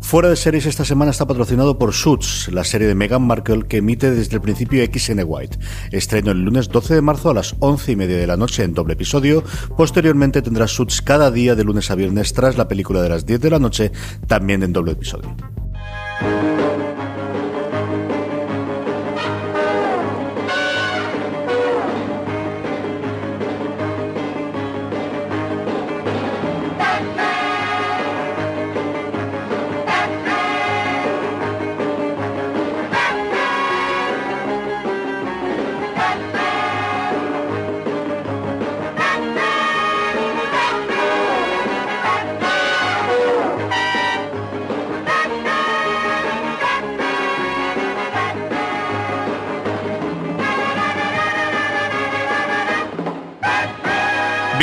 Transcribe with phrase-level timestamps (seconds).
[0.00, 3.78] Fuera de series esta semana está patrocinado por Suits, la serie de Meghan Markle que
[3.78, 5.58] emite desde el principio XN White.
[5.92, 8.74] Estreno el lunes 12 de marzo a las 11 y media de la noche en
[8.74, 9.42] doble episodio.
[9.76, 13.40] Posteriormente tendrá Suits cada día de lunes a viernes tras la película de las 10
[13.40, 13.92] de la noche,
[14.28, 15.34] también en doble episodio.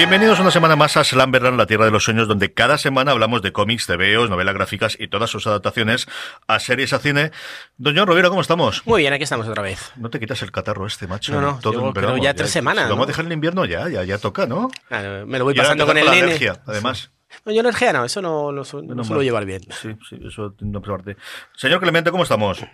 [0.02, 3.44] Bienvenidos una semana más a Slamberland, la tierra de los sueños, donde cada semana hablamos
[3.44, 6.07] de cómics, TVOs, novelas gráficas y todas sus adaptaciones
[6.47, 7.30] a series, a cine.
[7.77, 8.81] Don John Rovira, ¿cómo estamos?
[8.88, 9.91] Muy bien, aquí estamos otra vez.
[9.97, 11.31] No te quitas el catarro este, macho.
[11.33, 13.07] No, no, Todo creo ya tres semanas, si Lo vamos a ¿no?
[13.09, 14.72] dejar en invierno ya, ya, ya toca, ¿no?
[14.89, 16.23] Ah, me lo voy pasando con el la nene.
[16.23, 17.12] alergia, además.
[17.45, 19.62] No, yo alergia no, eso no lo, su- no suelo llevar bien.
[19.69, 21.16] Sí, sí, eso una parte.
[21.56, 22.66] Señor Clemente, ¿cómo estamos?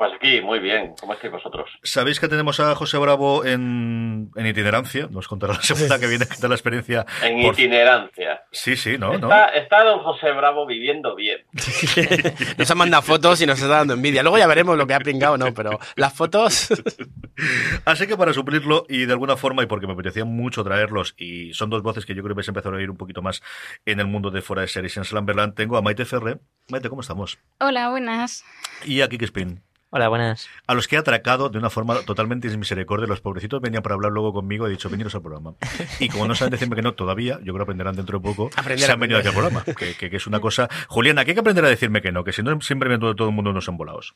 [0.00, 0.94] Pues aquí, muy bien.
[0.98, 1.68] ¿Cómo estáis vosotros?
[1.82, 5.08] Sabéis que tenemos a José Bravo en, en itinerancia.
[5.10, 7.04] Nos contará la semana que viene tal la experiencia.
[7.22, 8.40] En Por- itinerancia.
[8.50, 9.08] Sí, sí, ¿no?
[9.18, 9.26] ¿no?
[9.28, 11.40] Está, está don José Bravo viviendo bien.
[12.56, 14.22] nos han mandado fotos y nos está dando envidia.
[14.22, 15.52] Luego ya veremos lo que ha pringado, ¿no?
[15.52, 16.68] Pero las fotos.
[17.84, 21.52] Así que para suplirlo y de alguna forma, y porque me apetecía mucho traerlos, y
[21.52, 23.42] son dos voces que yo creo que vais a empezar a oír un poquito más
[23.84, 26.38] en el mundo de fuera de series en Slamberland, tengo a Maite Ferre.
[26.70, 27.38] Maite, ¿cómo estamos?
[27.58, 28.46] Hola, buenas.
[28.86, 29.62] Y a Kiki Spin.
[29.92, 30.48] Hola, buenas.
[30.68, 34.12] A los que he atracado de una forma totalmente misericordia, los pobrecitos venían para hablar
[34.12, 35.54] luego conmigo, he dicho, veniros al programa.
[35.98, 38.50] Y como no saben decirme que no todavía, yo creo que aprenderán dentro de poco,
[38.56, 40.68] Aprender, se han venido aquí al programa, que, que- que es una cosa...
[40.88, 43.16] Juliana, que hay que aprender a decirme que no, que si no siempre me todo,
[43.16, 44.14] todo el mundo unos embolados.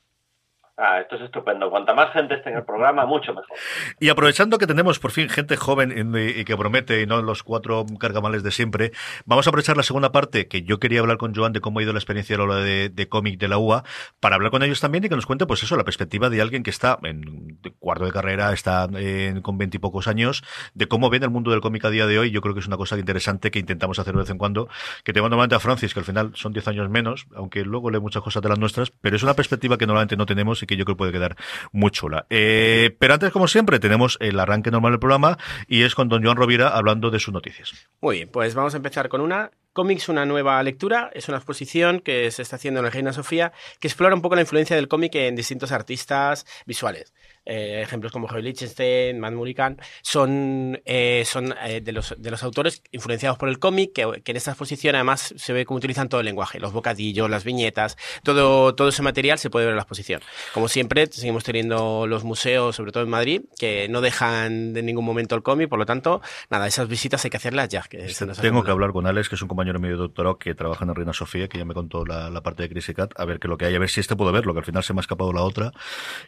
[0.77, 1.71] Ah, esto es estupendo.
[1.71, 3.57] Cuanta más gente esté en el programa, mucho mejor.
[4.01, 7.45] Y aprovechando que tenemos por fin gente joven y y que promete y no los
[7.45, 8.91] cuatro cargamales de siempre,
[9.25, 11.83] vamos a aprovechar la segunda parte que yo quería hablar con Joan de cómo ha
[11.85, 13.85] ido la experiencia hora de, de cómic de la UA
[14.19, 16.65] para hablar con ellos también y que nos cuente pues eso, la perspectiva de alguien
[16.65, 20.43] que está en cuarto de carrera, está en- con veintipocos años,
[20.75, 22.33] de cómo ven el mundo del cómic a día de hoy.
[22.33, 24.69] Yo creo que es una cosa interesante que intentamos hacer de vez en cuando,
[25.05, 28.01] que tengo normalmente a Francis, que al final son 10 años menos, aunque luego lee
[28.01, 30.74] muchas cosas de las nuestras, pero es una perspectiva que normalmente no tenemos y que
[30.77, 31.37] yo creo que puede quedar
[31.73, 32.27] muy chula.
[32.31, 36.23] Eh, pero antes, como siempre, tenemos el arranque normal del programa y es con don
[36.23, 37.73] Joan Rovira hablando de sus noticias.
[38.01, 39.51] Muy bien, pues vamos a empezar con una.
[39.73, 41.11] Cómics, una nueva lectura.
[41.15, 44.37] Es una exposición que se está haciendo en la Reina Sofía que explora un poco
[44.37, 47.12] la influencia del cómic en distintos artistas visuales.
[47.47, 52.43] Eh, ejemplos como Joey Lichtenstein, Matt Murican, son, eh, son eh, de, los, de los
[52.43, 56.09] autores influenciados por el cómic, que, que en esta exposición además se ve cómo utilizan
[56.09, 59.77] todo el lenguaje, los bocadillos, las viñetas, todo, todo ese material se puede ver en
[59.77, 60.22] la exposición.
[60.55, 65.05] Como siempre, seguimos teniendo los museos, sobre todo en Madrid, que no dejan de ningún
[65.05, 67.82] momento el cómic, por lo tanto, nada, esas visitas hay que hacerlas ya.
[67.82, 70.38] Que se nos Tengo que hablar con Alex, que es un compañero mío de doctorado
[70.38, 72.88] que trabaja en la Reina Sofía, que ya me contó la, la parte de Chris
[72.88, 74.61] y Cat, a ver qué lo que hay, a ver si este puedo verlo, que
[74.61, 75.73] al final se me ha escapado la otra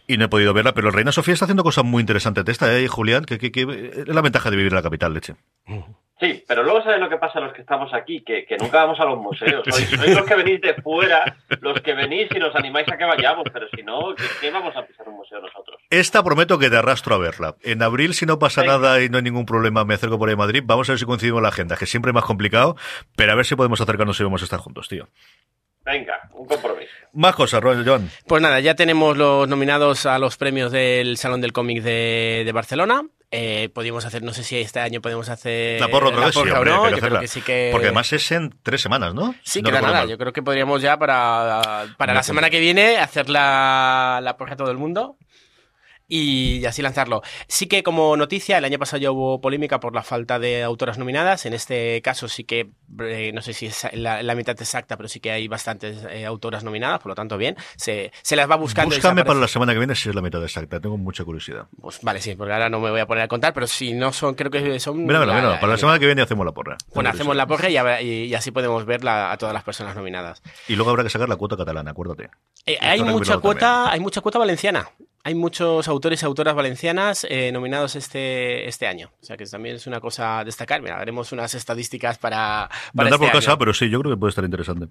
[0.06, 2.78] y no he podido verla, pero Reina Sofía está haciendo cosas muy interesantes de esta,
[2.78, 3.24] ¿eh, Julián?
[3.24, 5.34] Que, que, que es la ventaja de vivir en la capital, leche.
[6.18, 8.84] Sí, pero luego sabes lo que pasa a los que estamos aquí, que, que nunca
[8.84, 9.62] vamos a los museos.
[9.68, 13.04] Sois, sois los que venís de fuera, los que venís y nos animáis a que
[13.04, 15.78] vayamos, pero si no, ¿qué, qué vamos a pisar un museo nosotros?
[15.90, 17.56] Esta prometo que te arrastro a verla.
[17.62, 20.34] En abril, si no pasa nada y no hay ningún problema, me acerco por ahí
[20.34, 20.62] a Madrid.
[20.64, 22.76] Vamos a ver si coincidimos en la agenda, que siempre es más complicado,
[23.14, 25.08] pero a ver si podemos acercarnos y vamos a estar juntos, tío.
[25.86, 26.90] Venga, un compromiso.
[27.12, 28.10] Más cosas, Joan.
[28.26, 32.52] Pues nada, ya tenemos los nominados a los premios del Salón del Cómic de, de
[32.52, 33.02] Barcelona.
[33.30, 36.40] Eh, podríamos hacer, no sé si este año podemos hacer La porra otra vez, sí,
[36.40, 37.20] porra o hombre, no, yo creo hacerla.
[37.20, 37.68] que sí que...
[37.72, 39.34] Porque además es en tres semanas, ¿no?
[39.42, 40.08] Sí, No nada, mal.
[40.08, 44.54] yo creo que podríamos ya para, para la semana que viene hacer la, la porra
[44.54, 45.16] a todo el mundo
[46.08, 47.22] y así lanzarlo.
[47.48, 50.98] Sí que como noticia, el año pasado ya hubo polémica por la falta de autoras
[50.98, 51.46] nominadas.
[51.46, 52.70] En este caso sí que,
[53.00, 56.24] eh, no sé si es la, la mitad exacta, pero sí que hay bastantes eh,
[56.24, 57.56] autoras nominadas, por lo tanto bien.
[57.76, 58.94] Se, se las va buscando.
[58.94, 60.80] y Búscame para la semana que viene si es la mitad exacta.
[60.80, 61.66] Tengo mucha curiosidad.
[61.80, 64.12] Pues vale, sí, porque ahora no me voy a poner a contar, pero si no
[64.12, 65.04] son, creo que son...
[65.04, 66.76] Mira, mira, mira, para la semana que viene hacemos la porra.
[66.94, 69.52] Bueno, Tengo hacemos la porra y, habrá- y- y así podemos ver la- a todas
[69.52, 70.42] las personas nominadas.
[70.68, 72.30] Y luego habrá que sacar la cuota catalana, acuérdate.
[72.64, 73.92] Eh, hay mucha cuota, también.
[73.94, 74.88] hay mucha cuota valenciana.
[75.26, 79.10] Hay muchos autores y autoras valencianas eh, nominados este, este año.
[79.20, 80.80] O sea que también es una cosa a destacar.
[80.82, 84.16] Mira, haremos unas estadísticas para, para Andar este por casa, pero sí, yo creo que
[84.20, 84.86] puede estar interesante.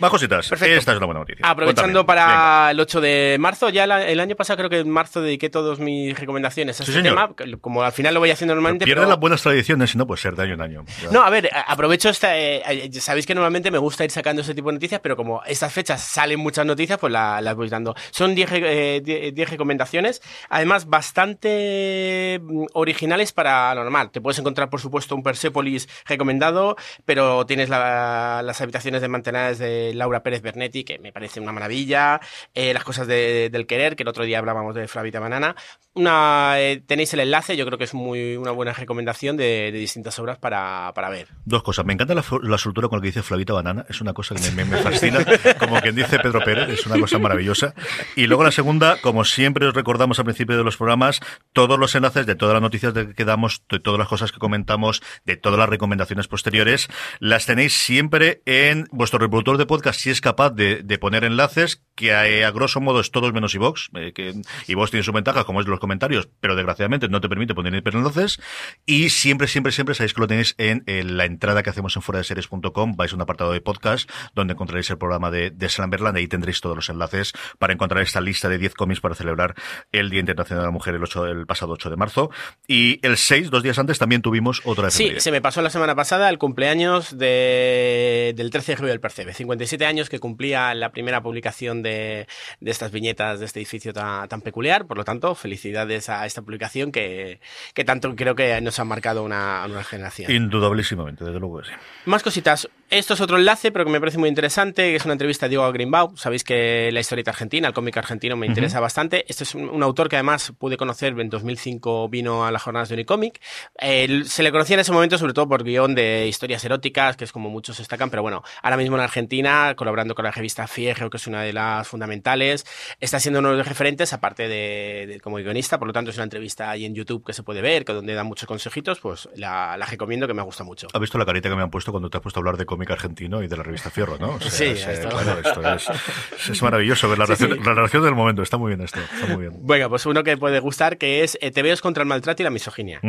[0.00, 0.48] Más cositas.
[0.48, 0.74] Perfecto.
[0.78, 1.46] Esta es una buena noticia.
[1.46, 2.22] Aprovechando Cuéntame.
[2.26, 2.34] Venga.
[2.40, 5.48] para el 8 de marzo, ya la- el año pasado creo que en marzo dediqué
[5.48, 7.36] todas mis recomendaciones a Sí, este señor.
[7.36, 8.84] tema, como al final lo voy haciendo normalmente.
[8.86, 10.84] Pierde pero- las buenas tradiciones, si no, pues ser de año en año.
[11.12, 12.36] No, a ver, aprovecho esta.
[12.36, 15.40] eh, eh, sabéis que normalmente me gusta ir sacando ese tipo de noticias, pero como
[15.44, 17.94] estas fechas salen muchas noticias, pues la- las voy dando.
[18.10, 24.10] Son 10 re- eh, 10 10 recomendaciones, además bastante mm, originales para lo normal.
[24.10, 29.58] Te puedes encontrar, por supuesto, un Persepolis recomendado, pero tienes la- las habitaciones de manteladas
[29.58, 32.20] de Laura Pérez Bernetti, que me parece una maravilla.
[32.54, 35.54] eh, las cosas de- del querer, que el otro día hablábamos de Flavita Banana.
[35.94, 39.78] Una, eh, tenéis el enlace, yo creo que es muy una buena recomendación de, de
[39.78, 41.28] distintas obras para, para ver.
[41.44, 41.84] Dos cosas.
[41.84, 43.84] Me encanta la, la soltura con la que dice Flavita Banana.
[43.88, 45.24] Es una cosa que me, me- me fascina.
[45.58, 46.68] Como quien dice Pedro Pérez.
[46.70, 47.74] Es una cosa maravillosa.
[48.16, 51.18] Y luego la segunda, como siempre os recordamos al principio de los programas,
[51.52, 55.02] todos los enlaces de todas las noticias que damos, de todas las cosas que comentamos,
[55.24, 56.86] de todas las recomendaciones posteriores,
[57.18, 61.82] las tenéis siempre en vuestro reproductor de podcast si es capaz de, de poner enlaces,
[62.02, 64.34] que eh, a, grosso modo es todos menos iVox, eh, que
[64.66, 68.40] iVox tiene su ventaja, como es los comentarios, pero desgraciadamente no te permite poner hiperenlaces.
[68.86, 72.02] Y siempre, siempre, siempre sabéis que lo tenéis en, en la entrada que hacemos en
[72.02, 72.96] fuera de series.com.
[72.96, 76.16] Vais a un apartado de podcast donde encontraréis el programa de, de Slamberland.
[76.16, 79.54] Ahí tendréis todos los enlaces para encontrar esta lista de 10 cómics para celebrar
[79.92, 82.30] el Día Internacional de la Mujer el, 8, el pasado 8 de marzo.
[82.66, 85.20] Y el 6, dos días antes, también tuvimos otra Sí, efeméride.
[85.20, 89.34] se me pasó la semana pasada el cumpleaños de, del 13 de julio del Percebe.
[89.34, 94.28] 57 años que cumplía la primera publicación de, de estas viñetas de este edificio tan,
[94.28, 94.86] tan peculiar.
[94.86, 97.40] Por lo tanto, felicidades a esta publicación que,
[97.74, 100.30] que tanto creo que nos ha marcado una, una generación.
[100.30, 101.72] Indudabilísimamente, desde luego que sí.
[102.06, 102.68] Más cositas.
[102.90, 105.50] Esto es otro enlace, pero que me parece muy interesante, que es una entrevista de
[105.50, 106.16] Diego Greenbaum.
[106.16, 109.24] Sabéis que la historieta argentina, el cómic argentino, me interesa bastante.
[109.28, 112.88] Este es un, un autor que además pude conocer en 2005, vino a las jornadas
[112.88, 113.40] de Unicomic.
[113.80, 117.24] Eh, se le conocía en ese momento sobre todo por guion de historias eróticas, que
[117.24, 121.10] es como muchos destacan, pero bueno, ahora mismo en Argentina, colaborando con la revista Fierro,
[121.10, 122.64] que es una de las fundamentales,
[123.00, 126.16] está siendo uno de los referentes, aparte de, de como guionista, por lo tanto es
[126.16, 129.28] una entrevista ahí en YouTube que se puede ver, que donde da muchos consejitos, pues
[129.36, 130.88] la, la recomiendo, que me gusta mucho.
[130.92, 132.66] ¿Has visto la carita que me han puesto cuando te has puesto a hablar de
[132.66, 134.34] cómic argentino y de la revista Fierro, no?
[134.34, 135.90] O sea, Sí, es, eh, esto- claro, esto
[136.38, 137.64] es, es maravilloso ver la, Sí, relación, sí.
[137.68, 138.42] la relación del momento.
[138.42, 139.52] Está muy bien esto, está muy bien.
[139.62, 142.50] Bueno, pues uno que puede gustar, que es eh, TVOs contra el maltrato y la
[142.50, 143.00] misoginia.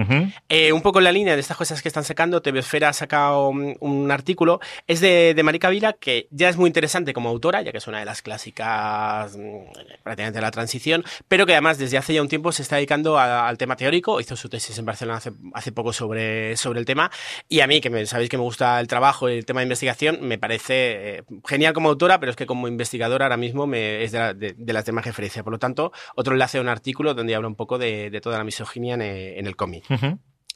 [0.50, 3.50] Eh, un poco en la línea de estas cosas que están sacando, TVosfera ha sacado
[3.50, 7.62] un, un artículo, es de, de Marica Vila, que ya es muy interesante como autora,
[7.62, 11.78] ya que es una de las clásicas mm, prácticamente de la transición, pero que además
[11.78, 14.78] desde hace ya un tiempo se está dedicando a- al tema teórico, hizo su tesis
[14.78, 17.12] en Barcelona hace, hace poco sobre, sobre el tema,
[17.50, 19.66] y a mí, que me, sabéis que me gusta el trabajo y el tema de
[19.66, 24.04] investigación, me parece eh, genial como autora, pero es que como investigadora ahora mismo me,
[24.04, 25.44] es de, la- de- de las de más referencia.
[25.44, 28.38] Por lo tanto, otro enlace a un artículo donde habla un poco de, de toda
[28.38, 29.86] la misoginia en, en el cómic.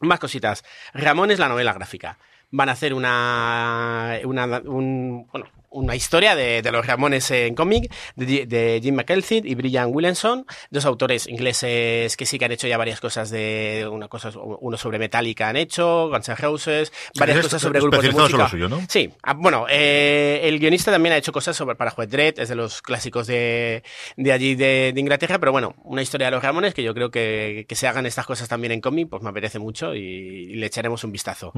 [0.01, 0.63] Más cositas.
[0.94, 2.20] Ramón es la novela gráfica.
[2.51, 7.91] Van a hacer una, una, un- bueno, una historia de, de los Ramones en cómic
[8.15, 12.67] de, de Jim McElthyd y Brian Williamson, dos autores ingleses que sí que han hecho
[12.67, 17.41] ya varias cosas de una cosa, uno sobre Metallica han hecho, Guns N' Roses, varias
[17.41, 18.29] cosas sobre grupos de música.
[18.29, 18.81] solo suyo, ¿no?
[18.88, 22.50] Sí, ah, bueno, eh, el guionista también ha hecho cosas sobre para Juez Dredd, es
[22.50, 23.83] de los clásicos de,
[24.15, 27.12] de allí de, de Inglaterra, pero bueno, una historia de los Ramones que yo creo
[27.12, 30.55] que, que se hagan estas cosas también en cómic, pues me apetece mucho y, y
[30.55, 31.51] le echaremos un vistazo.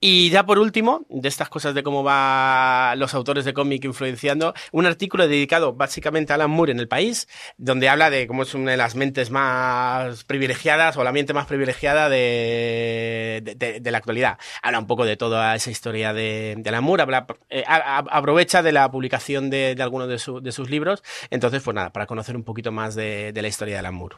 [0.00, 4.54] Y ya por último, de estas cosas de cómo va los autores de cómic influenciando,
[4.72, 7.28] un artículo dedicado básicamente a Alan Moore en el país,
[7.58, 11.46] donde habla de cómo es una de las mentes más privilegiadas o la mente más
[11.46, 14.38] privilegiada de, de, la actualidad.
[14.62, 17.04] Habla un poco de toda esa historia de, Alan Moore,
[17.48, 21.02] eh, aprovecha de la publicación de, algunos de, su- de sus libros.
[21.30, 24.16] Entonces, pues nada, para conocer un poquito más de, de la historia de Alan Moore.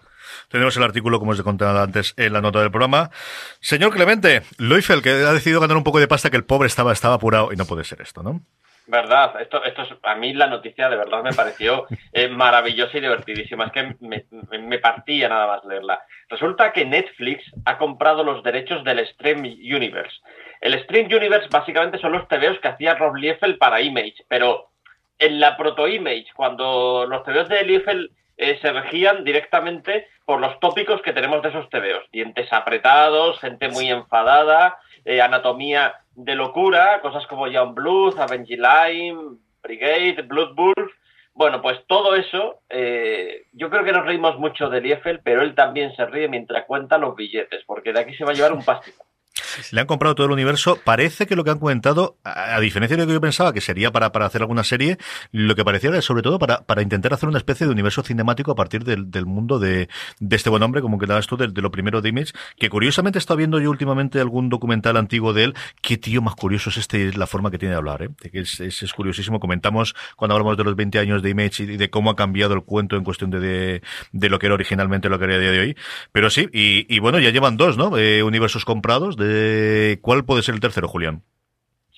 [0.48, 3.10] Tenemos el artículo, como os he contado antes, en la nota del programa.
[3.60, 6.92] Señor Clemente, Loifel, que ha decidido ganar un poco de pasta, que el pobre estaba,
[6.92, 8.42] estaba apurado y no puede ser esto, ¿no?
[8.92, 9.40] Verdad.
[9.40, 13.64] Esto, esto es, a mí la noticia de verdad me pareció eh, maravillosa y divertidísima.
[13.64, 14.24] Es que me,
[14.60, 16.00] me, partía nada más leerla.
[16.28, 20.20] Resulta que Netflix ha comprado los derechos del Stream Universe.
[20.60, 24.70] El Stream Universe básicamente son los TVOs que hacía Rob Liefeld para Image, pero
[25.18, 31.02] en la proto-Image, cuando los TVOs de Liefeld eh, se regían directamente por los tópicos
[31.02, 32.10] que tenemos de esos TVOs.
[32.12, 39.18] Dientes apretados, gente muy enfadada, eh, anatomía de locura, cosas como Young Blues, Avenging Line,
[39.62, 40.92] Brigade, Blood Wolf.
[41.34, 45.54] Bueno, pues todo eso, eh, yo creo que nos reímos mucho de Liefeld, pero él
[45.54, 48.64] también se ríe mientras cuenta los billetes, porque de aquí se va a llevar un
[48.64, 49.02] pastito.
[49.70, 50.78] Le han comprado todo el universo.
[50.84, 53.90] Parece que lo que han comentado, a, diferencia de lo que yo pensaba que sería
[53.92, 54.98] para, para hacer alguna serie,
[55.32, 58.52] lo que parecía era sobre todo para, para intentar hacer una especie de universo cinemático
[58.52, 59.88] a partir del, del mundo de,
[60.20, 62.68] de, este buen hombre, como que dabas tú, de, de, lo primero de Image, que
[62.68, 65.54] curiosamente he viendo yo últimamente algún documental antiguo de él.
[65.80, 68.08] Qué tío más curioso es este, la forma que tiene de hablar, ¿eh?
[68.32, 69.40] Es, es, curiosísimo.
[69.40, 72.62] Comentamos cuando hablamos de los 20 años de Image y de cómo ha cambiado el
[72.62, 73.82] cuento en cuestión de, de,
[74.12, 75.76] de lo que era originalmente lo que era a día de hoy.
[76.12, 77.96] Pero sí, y, y bueno, ya llevan dos, ¿no?
[77.96, 79.31] Eh, universos comprados de
[80.00, 81.22] ¿Cuál puede ser el tercero, Julián?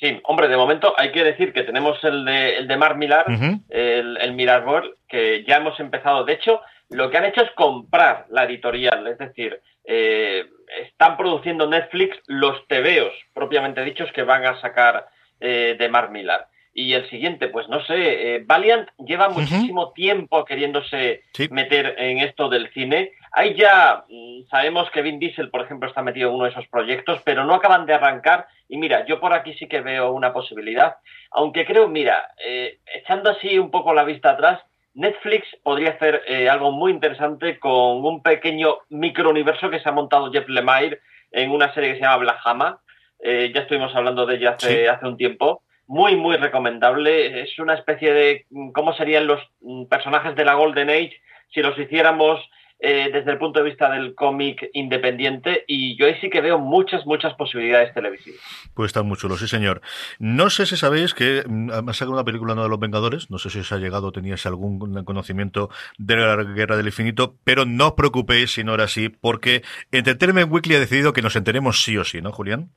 [0.00, 3.24] Sí, hombre, de momento hay que decir que tenemos el de, el de Mar Millar,
[3.28, 3.62] uh -huh.
[3.70, 6.24] el, el Mirarbol, que ya hemos empezado.
[6.24, 6.60] De hecho,
[6.90, 10.46] lo que han hecho es comprar la editorial, es decir, eh,
[10.82, 15.06] están produciendo Netflix los tebeos propiamente dichos que van a sacar
[15.40, 16.48] eh, de Mar Millar.
[16.76, 17.94] Y el siguiente, pues no sé,
[18.34, 19.94] eh, Valiant lleva muchísimo uh -huh.
[19.94, 21.48] tiempo queriéndose sí.
[21.48, 23.12] meter en esto del cine.
[23.30, 26.66] Ahí ya mm, sabemos que Vin Diesel, por ejemplo, está metido en uno de esos
[26.66, 28.48] proyectos, pero no acaban de arrancar.
[28.68, 30.96] Y mira, yo por aquí sí que veo una posibilidad.
[31.30, 34.60] Aunque creo, mira, eh, echando así un poco la vista atrás,
[34.94, 40.32] Netflix podría hacer eh, algo muy interesante con un pequeño microuniverso que se ha montado
[40.32, 40.98] Jeff Lemire
[41.30, 42.80] en una serie que se llama Blahama.
[43.20, 44.86] Eh, ya estuvimos hablando de ella hace, sí.
[44.86, 47.42] hace un tiempo muy, muy recomendable.
[47.42, 49.40] Es una especie de cómo serían los
[49.88, 51.20] personajes de la Golden Age
[51.52, 52.40] si los hiciéramos
[52.80, 56.58] eh, desde el punto de vista del cómic independiente y yo ahí sí que veo
[56.58, 58.40] muchas, muchas posibilidades televisivas.
[58.74, 59.80] Pues está muy chulo, sí señor.
[60.18, 63.48] No sé si sabéis que ha sacado una película no de los Vengadores, no sé
[63.48, 67.92] si os ha llegado, teníais algún conocimiento de la Guerra del Infinito, pero no os
[67.94, 69.62] preocupéis si no era así, porque
[69.92, 72.70] Entertainment Weekly ha decidido que nos enteremos sí o sí, ¿no, Julián?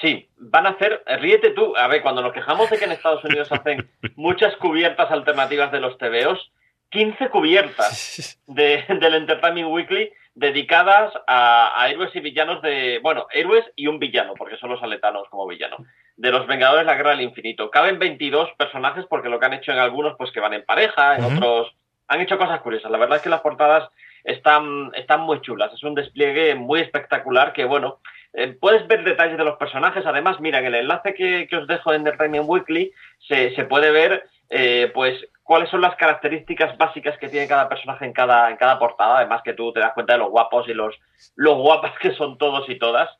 [0.00, 3.24] Sí, van a hacer, ríete tú, a ver, cuando nos quejamos de que en Estados
[3.24, 6.52] Unidos hacen muchas cubiertas alternativas de los TVOs,
[6.90, 13.64] 15 cubiertas de, del Entertainment Weekly dedicadas a, a, héroes y villanos de, bueno, héroes
[13.74, 15.78] y un villano, porque son los aletanos como villano,
[16.16, 17.70] de los Vengadores la Guerra del Infinito.
[17.70, 21.16] Caben 22 personajes porque lo que han hecho en algunos, pues que van en pareja,
[21.16, 21.36] en uh -huh.
[21.36, 21.74] otros
[22.06, 22.90] han hecho cosas curiosas.
[22.90, 23.88] La verdad es que las portadas
[24.24, 27.98] están, están muy chulas, es un despliegue muy espectacular que, bueno,
[28.34, 30.04] eh, puedes ver detalles de los personajes.
[30.06, 32.92] Además, mira, en el enlace que, os dejo en Entertainment Weekly
[33.26, 38.12] se, puede ver, eh, pues, cuáles son las características básicas que tiene cada personaje en
[38.12, 39.18] cada, en cada portada.
[39.18, 40.94] Además, que tú te das cuenta de los guapos y los,
[41.36, 43.10] los guapas que son todos y todas.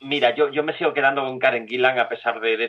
[0.00, 2.68] Mira, yo, yo me sigo quedando con Karen Gillan a pesar de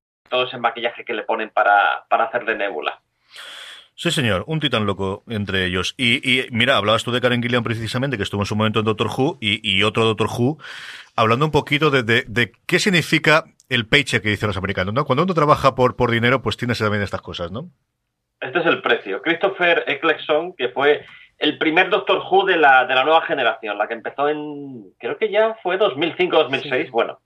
[0.31, 2.99] Todo ese maquillaje que le ponen para, para hacer de Nebula.
[3.93, 5.93] Sí, señor, un titán loco entre ellos.
[5.95, 8.85] Y, y, mira, hablabas tú de Karen Gillian precisamente, que estuvo en su momento en
[8.85, 10.57] Doctor Who, y, y otro Doctor Who,
[11.15, 15.05] hablando un poquito de, de, de, qué significa el paycheck que dicen los americanos, ¿no?
[15.05, 17.69] Cuando uno trabaja por, por dinero, pues tienes también estas cosas, ¿no?
[18.39, 19.21] Este es el precio.
[19.21, 21.05] Christopher Eccleston, que fue
[21.37, 25.17] el primer Doctor Who de la, de la nueva generación, la que empezó en, creo
[25.17, 26.89] que ya fue 2005-2006, sí.
[26.89, 27.19] bueno,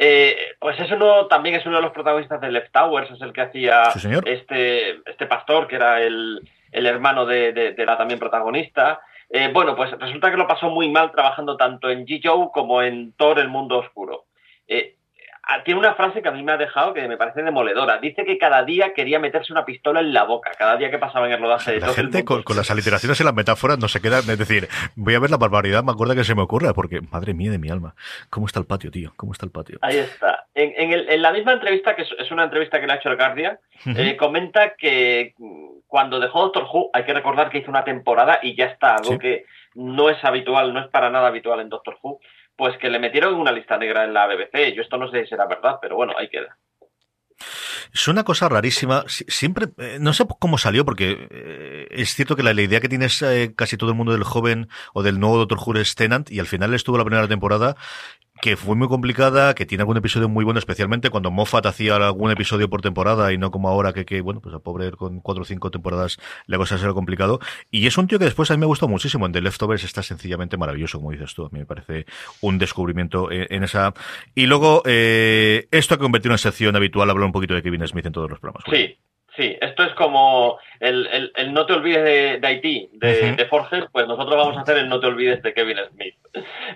[0.00, 3.32] eh, pues es uno, también es uno de los protagonistas de Left Towers, es el
[3.32, 6.40] que hacía sí, este, este pastor, que era el,
[6.70, 9.00] el hermano de, de, de, la también protagonista.
[9.28, 12.20] Eh, bueno, pues resulta que lo pasó muy mal trabajando tanto en G.
[12.22, 14.26] Joe como en Thor, el mundo oscuro.
[14.68, 14.97] Eh,
[15.64, 17.98] tiene una frase que a mí me ha dejado que me parece demoledora.
[17.98, 21.26] Dice que cada día quería meterse una pistola en la boca, cada día que pasaba
[21.26, 24.18] en el rodaje de La gente con, las aliteraciones y las metáforas no se queda,
[24.18, 27.32] es decir, voy a ver la barbaridad, me acuerdo que se me ocurra, porque madre
[27.32, 27.94] mía de mi alma,
[28.28, 29.12] ¿cómo está el patio, tío?
[29.16, 29.78] ¿Cómo está el patio?
[29.80, 30.46] Ahí está.
[30.54, 34.16] En, la misma entrevista, que es una entrevista que le ha hecho el Guardian, eh,
[34.16, 35.34] comenta que
[35.86, 39.18] cuando dejó Doctor Who, hay que recordar que hizo una temporada y ya está, algo
[39.18, 42.20] que no es habitual, no es para nada habitual en Doctor Who
[42.58, 44.74] pues que le metieron una lista negra en la BBC.
[44.74, 46.58] Yo esto no sé si será verdad, pero bueno, ahí queda.
[47.94, 49.04] Es una cosa rarísima.
[49.06, 53.22] Siempre, eh, no sé cómo salió, porque eh, es cierto que la, idea que tienes
[53.22, 56.40] eh, casi todo el mundo del joven o del nuevo Doctor Who es Tennant, y
[56.40, 57.76] al final estuvo la primera temporada
[58.40, 62.30] que fue muy complicada, que tiene algún episodio muy bueno, especialmente cuando Moffat hacía algún
[62.30, 65.42] episodio por temporada y no como ahora que, que bueno, pues a pobre con cuatro
[65.42, 67.40] o cinco temporadas la cosa será complicado.
[67.70, 69.26] Y es un tío que después a mí me gustó muchísimo.
[69.26, 71.46] En The Leftovers está sencillamente maravilloso, como dices tú.
[71.46, 72.06] A mí me parece
[72.40, 73.94] un descubrimiento en, esa.
[74.34, 77.86] Y luego, eh, esto ha convertido en una sección habitual, hablar un poquito de Kevin
[77.86, 78.64] Smith en todos los programas.
[78.70, 78.96] Sí,
[79.38, 82.02] Sí, esto es como el, el, no te olvides
[82.40, 85.54] de, Haití, de, de, Forges, pues nosotros vamos a hacer el no te olvides de
[85.54, 86.16] Kevin Smith.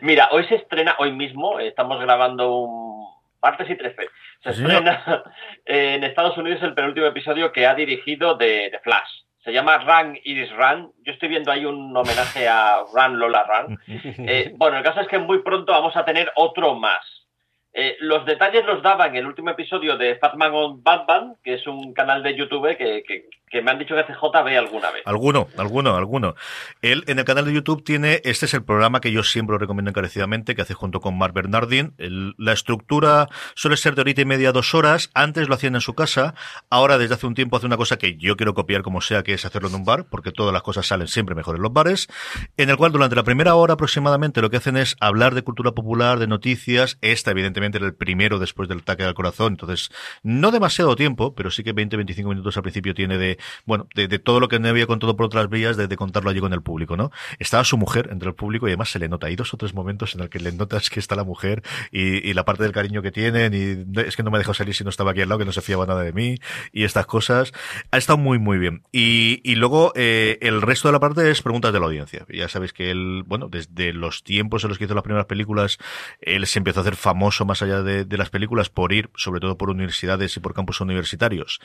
[0.00, 3.08] Mira, hoy se estrena, hoy mismo, estamos grabando un
[3.42, 4.08] martes y 13,
[4.44, 5.24] se estrena
[5.66, 9.10] en Estados Unidos el penúltimo episodio que ha dirigido de, de Flash.
[9.42, 10.92] Se llama Run Iris Run.
[11.02, 13.78] Yo estoy viendo ahí un homenaje a Run Lola Run.
[14.24, 17.21] Eh, bueno, el caso es que muy pronto vamos a tener otro más.
[17.74, 21.66] Eh, los detalles los daba en el último episodio de Fatman on Batman, que es
[21.66, 23.28] un canal de YouTube que, que,
[23.60, 25.02] me han dicho que CJ ve alguna vez.
[25.04, 26.34] Alguno, alguno, alguno.
[26.80, 29.58] Él en el canal de YouTube tiene, este es el programa que yo siempre lo
[29.58, 31.94] recomiendo encarecidamente, que hace junto con Mark Bernardin.
[31.98, 35.10] la estructura suele ser de horita y media, dos horas.
[35.14, 36.34] Antes lo hacían en su casa,
[36.70, 39.34] ahora desde hace un tiempo hace una cosa que yo quiero copiar como sea, que
[39.34, 42.08] es hacerlo en un bar, porque todas las cosas salen siempre mejor en los bares,
[42.56, 45.72] en el cual durante la primera hora aproximadamente lo que hacen es hablar de cultura
[45.72, 49.90] popular, de noticias, esta evidentemente era el primero después del ataque al corazón, entonces
[50.22, 54.40] no demasiado tiempo, pero sí que 20-25 minutos al principio tiene de, bueno, de, todo
[54.40, 57.10] lo que no había contado por otras vías, de, contarlo allí con el público, ¿no?
[57.38, 59.74] Estaba su mujer entre el público y además se le nota, hay dos o tres
[59.74, 63.02] momentos en el que le notas que está la mujer y, la parte del cariño
[63.02, 65.40] que tienen y es que no me dejó salir si no estaba aquí al lado,
[65.40, 66.38] que no se fiaba nada de mí
[66.72, 67.52] y estas cosas.
[67.90, 68.84] Ha estado muy, muy bien.
[68.90, 72.24] Y, luego eh, el resto de la parte es preguntas de la audiencia.
[72.28, 75.78] Ya sabéis que él, bueno, desde los tiempos en los que hizo las primeras películas,
[76.20, 79.40] él se empezó a hacer famoso más allá de, de, las películas por ir, sobre
[79.40, 81.60] todo por universidades y por campus universitarios,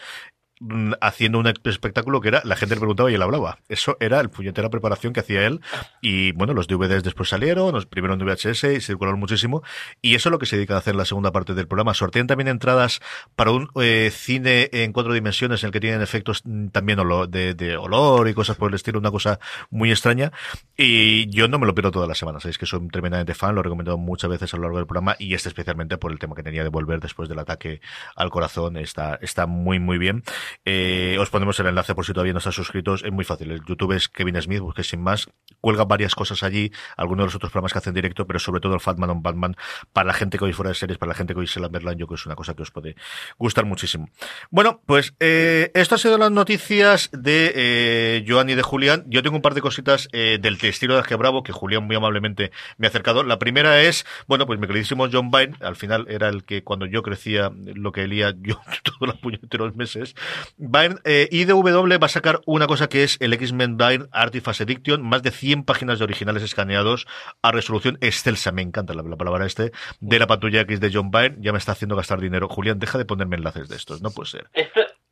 [1.02, 3.60] haciendo un espectáculo que era, la gente le preguntaba y él hablaba.
[3.70, 5.62] Eso era el puñetera preparación que hacía él.
[6.02, 9.63] Y bueno, los DVDs después salieron, los primero en VHS y circularon muchísimo.
[10.02, 11.93] Y eso es lo que se dedica a hacer en la segunda parte del programa.
[11.93, 13.00] Sortean también entradas
[13.36, 17.54] para un eh, cine en cuatro dimensiones en el que tienen efectos mm, también de,
[17.54, 19.39] de, olor y cosas por el estilo, una cosa
[19.70, 20.32] muy extraña.
[20.76, 22.43] Y yo no me lo pierdo todas las semanas.
[22.43, 25.15] Sabéis que soy tremendamente fan, lo he recomendado muchas veces a lo largo del programa
[25.20, 27.82] y este especialmente por el tema que tenía de volver después del ataque
[28.15, 28.78] al corazón.
[28.78, 30.24] Está, está muy, muy bien.
[30.66, 33.04] Eh, os ponemos el enlace por si todavía no estás suscritos.
[33.04, 33.52] Es muy fácil.
[33.52, 35.30] El YouTube es Kevin Smith, busque sin más.
[35.62, 38.74] Cuelga varias cosas allí, algunos de los otros programas que hacen directo, pero sobre todo
[38.74, 39.56] el Fatman on Batman
[39.94, 41.68] para la gente que hoy fuera de series, para la gente que hoy se la
[41.78, 42.96] yo creo que es una cosa que os puede
[43.38, 44.10] gustar muchísimo.
[44.50, 49.06] Bueno, pues eh, esto ha sido las noticias de eh, Joan y de Julián.
[49.08, 51.96] Yo tengo un par de cositas eh, del estilo de que Bravo, que Julián muy
[51.96, 53.24] amablemente me ha acercado.
[53.24, 56.86] La primera es, bueno, pues mi queridísimo John Byrne, al final era el que cuando
[56.86, 60.16] yo crecía, lo que leía yo todos los puñeteros meses,
[60.58, 65.02] Byrne, eh, IDW va a sacar una cosa que es el X-Men Byrne Artifact Edition,
[65.02, 67.08] más de 100 páginas de originales escaneados
[67.41, 71.38] a resolución excelsa, me encanta la, palabra este, de la patrulla X de John Byrne,
[71.39, 72.47] ya me está haciendo gastar dinero.
[72.47, 74.50] Julián, deja de ponerme enlaces de estos, no puede ser.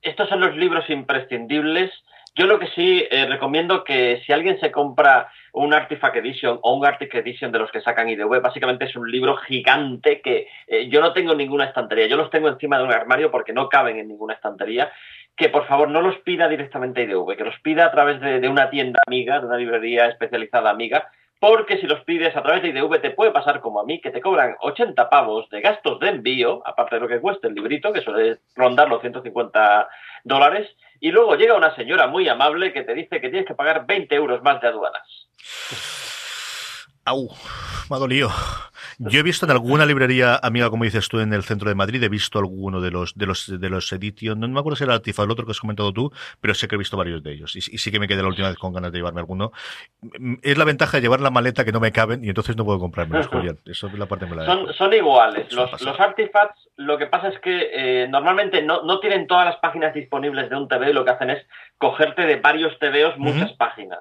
[0.02, 1.92] estos son los libros imprescindibles.
[2.36, 6.76] Yo lo que sí eh, recomiendo que si alguien se compra un Artifact Edition o
[6.76, 10.90] un Artifact Edition de los que sacan IDW, básicamente es un libro gigante que eh,
[10.90, 12.08] yo no tengo en ninguna estantería.
[12.08, 14.92] Yo los tengo encima de un armario porque no caben en ninguna estantería
[15.38, 18.48] que por favor no los pida directamente a IDV, que los pida a través de,
[18.48, 22.70] una tienda amiga, de una librería especializada amiga, porque si los pides a través de
[22.70, 26.10] IDV te puede pasar como a mí, que te cobran 80 pavos de gastos de
[26.10, 29.90] envío, aparte de lo que cuesta el librito, que suele rondar los 150
[30.24, 33.86] dólares, y luego llega una señora muy amable que te dice que tienes que pagar
[33.86, 35.28] 20 euros más de aduanas.
[37.06, 37.30] Au,
[37.90, 38.32] me ha dolido.
[38.98, 42.02] Yo he visto en alguna librería amiga, como dices tú, en el centro de Madrid,
[42.04, 44.96] he visto alguno de los de los de los Edition, no me acuerdo si era
[44.96, 47.56] Artifa el otro que has comentado tú, pero sé que he visto varios de ellos.
[47.56, 49.52] Y, sí que me quedé la última vez con ganas de llevarme alguno.
[50.42, 52.80] Es la ventaja de llevar la maleta que no me caben y entonces no puedo
[52.80, 53.60] comprarme los Julián.
[53.66, 55.52] Eso es la parte me la son, son iguales.
[55.52, 59.58] Los, los, artifacts, lo que pasa es que eh, normalmente no, no tienen todas las
[59.58, 61.46] páginas disponibles de un TV y lo que hacen es
[61.78, 64.00] cogerte de varios TVOs muchas páginas.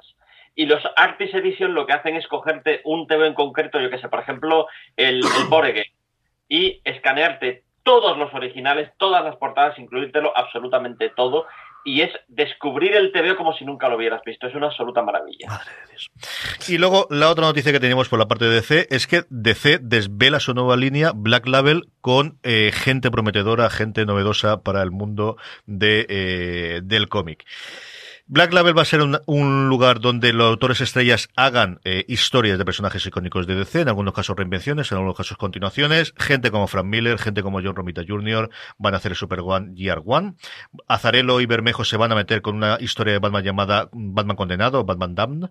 [0.54, 3.98] Y los Artist Edition lo que hacen es cogerte un TV en concreto, yo que
[3.98, 5.84] sé, por ejemplo, el, el
[6.48, 11.46] y escanearte todos los originales, todas las portadas, incluírtelo absolutamente todo.
[11.86, 14.46] Y es descubrir el TVO como si nunca lo hubieras visto.
[14.46, 15.48] Es una absoluta maravilla.
[15.48, 16.10] Madre de Dios.
[16.66, 19.80] Y luego, la otra noticia que tenemos por la parte de DC es que DC
[19.82, 25.36] desvela su nueva línea Black Label con eh, gente prometedora, gente novedosa para el mundo
[25.66, 27.44] de, eh, del cómic.
[28.26, 32.64] Black Label va a ser un, lugar donde los autores estrellas hagan eh, historias de
[32.64, 36.14] personajes icónicos de DC, en algunos casos reinvenciones, en algunos casos continuaciones.
[36.16, 38.48] Gente como Frank Miller, gente como John Romita Jr.
[38.78, 40.36] van a hacer Super One Year One.
[40.88, 44.84] Azarelo y Bermejo se van a meter con una historia de Batman llamada Batman Condenado,
[44.84, 45.50] Batman Damned.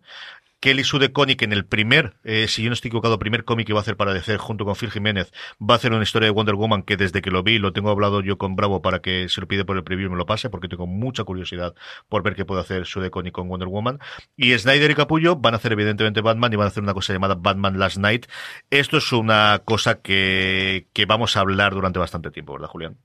[0.63, 3.73] Kelly Sue DeConnick en el primer, eh, si yo no estoy equivocado, primer cómic que
[3.73, 6.31] va a hacer para DC junto con Phil Jiménez, va a hacer una historia de
[6.31, 9.27] Wonder Woman que desde que lo vi lo tengo hablado yo con Bravo para que
[9.27, 11.75] se lo pide por el preview y me lo pase porque tengo mucha curiosidad
[12.07, 13.99] por ver qué puede hacer Sue DeConnick con Wonder Woman.
[14.37, 17.11] Y Snyder y Capullo van a hacer evidentemente Batman y van a hacer una cosa
[17.11, 18.27] llamada Batman Last Night.
[18.69, 22.95] Esto es una cosa que, que vamos a hablar durante bastante tiempo, ¿verdad, Julián?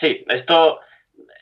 [0.00, 0.80] Sí, esto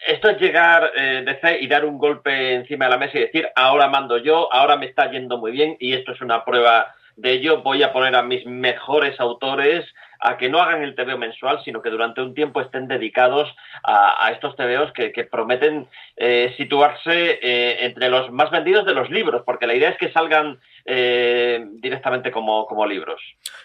[0.06, 3.48] esto es llegar eh, DC y dar un golpe encima de la mesa y decir,
[3.54, 7.32] ahora mando yo, ahora me está yendo muy bien y esto es una prueba de
[7.32, 7.62] ello.
[7.62, 9.84] Voy a poner a mis mejores autores
[10.22, 14.30] a que no hagan el TVO mensual, sino que durante un tiempo estén dedicados a,
[14.30, 19.66] estos TVOs que, prometen eh, situarse eh, entre los más vendidos de los libros, porque
[19.66, 23.20] la idea es que salgan eh, directamente como, como libros.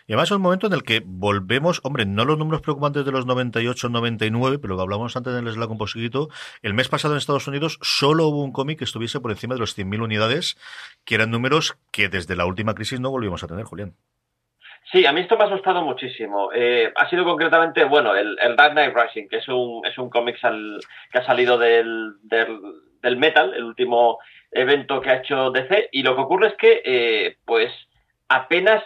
[0.08, 3.12] Y además es un momento en el que volvemos, hombre, no los números preocupantes de
[3.12, 6.30] los 98, 99, pero lo que hablábamos antes en el Slack un poquito,
[6.64, 9.60] el mes pasado en Estados Unidos solo hubo un cómic que estuviese por encima de
[9.60, 10.58] los 100.000 unidades,
[11.06, 13.94] que eran números que desde la última crisis no volvimos a tener, Julián.
[14.92, 16.50] Sí, a mí esto me ha asustado muchísimo.
[16.54, 20.40] Eh, ha sido concretamente, bueno, el, Dark Knight Rising, que es un, es un cómic
[20.40, 24.20] que ha salido del, del, Metal, el último
[24.52, 27.72] evento que ha hecho DC, y lo que ocurre es que, eh, pues,
[28.30, 28.84] apenas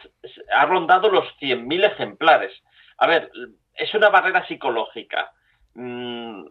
[0.55, 2.51] ha rondado los 100.000 ejemplares.
[2.97, 3.31] A ver,
[3.75, 5.31] es una barrera psicológica.
[5.75, 6.45] Mm,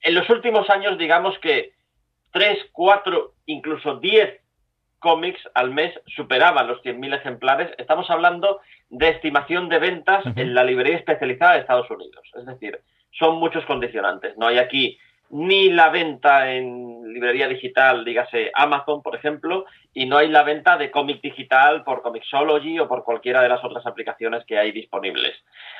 [0.00, 1.72] en los últimos años, digamos que
[2.30, 4.43] 3, 4, incluso 10
[5.04, 7.70] cómics al mes superaban los 100.000 ejemplares.
[7.76, 12.22] Estamos hablando de estimación de ventas en la librería especializada de Estados Unidos.
[12.34, 14.34] Es decir, son muchos condicionantes.
[14.38, 20.16] No hay aquí ni la venta en librería digital, dígase Amazon, por ejemplo, y no
[20.16, 24.46] hay la venta de cómic digital por Comixology o por cualquiera de las otras aplicaciones
[24.46, 25.34] que hay disponibles.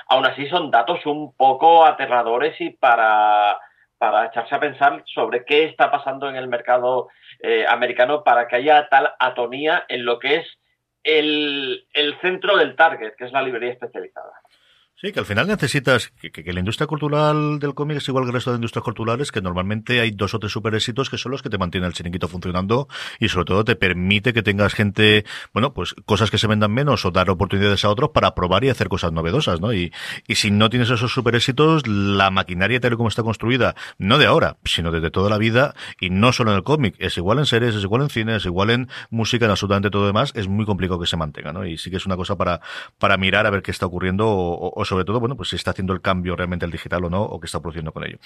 [0.09, 3.59] Aún así, son datos un poco aterradores y para
[3.99, 7.09] para echarse a pensar sobre qué está pasando en el mercado
[7.41, 10.47] eh, americano para que haya tal atonía en lo que es
[11.03, 14.33] el, el centro del target, que es la librería especializada.
[14.97, 18.35] Sí, que al final necesitas que, la industria cultural del cómic es igual que el
[18.35, 21.43] resto de industrias culturales, que normalmente hay dos o tres super éxitos que son los
[21.43, 22.87] que te mantienen el chiringuito funcionando
[23.19, 27.05] y sobre todo te permite que tengas gente, bueno, pues cosas que se vendan menos
[27.05, 29.73] o dar oportunidades a otros para probar y hacer cosas novedosas, ¿no?
[29.73, 29.93] Y,
[30.29, 34.19] y si no tienes esos super éxitos, la maquinaria tal y como está construida, no
[34.19, 37.41] de ahora, sino desde toda la vida y no solo en el cómic, es igual
[37.41, 40.47] en series, es igual en cine, es igual en música, en absolutamente todo demás, es
[40.47, 41.67] muy complicado que se mantenga, ¿no?
[41.67, 42.61] Y sí que es una cosa para,
[42.99, 45.93] para mirar a ver qué está ocurriendo o sobre todo, bueno, pues si está haciendo
[45.93, 48.19] el cambio realmente el digital o no, o qué está produciendo con ello.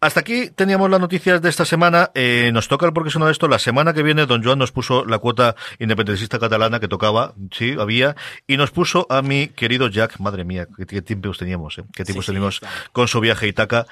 [0.00, 2.10] Hasta aquí teníamos las noticias de esta semana.
[2.14, 3.48] Eh, nos toca el porque es uno de esto.
[3.48, 7.76] La semana que viene, don Joan nos puso la cuota independentista catalana que tocaba, sí,
[7.78, 11.84] había, y nos puso a mi querido Jack, madre mía, qué, tiempos teníamos, ¿eh?
[11.94, 12.60] qué tiempos teníamos
[12.92, 13.86] con su viaje a Itaca.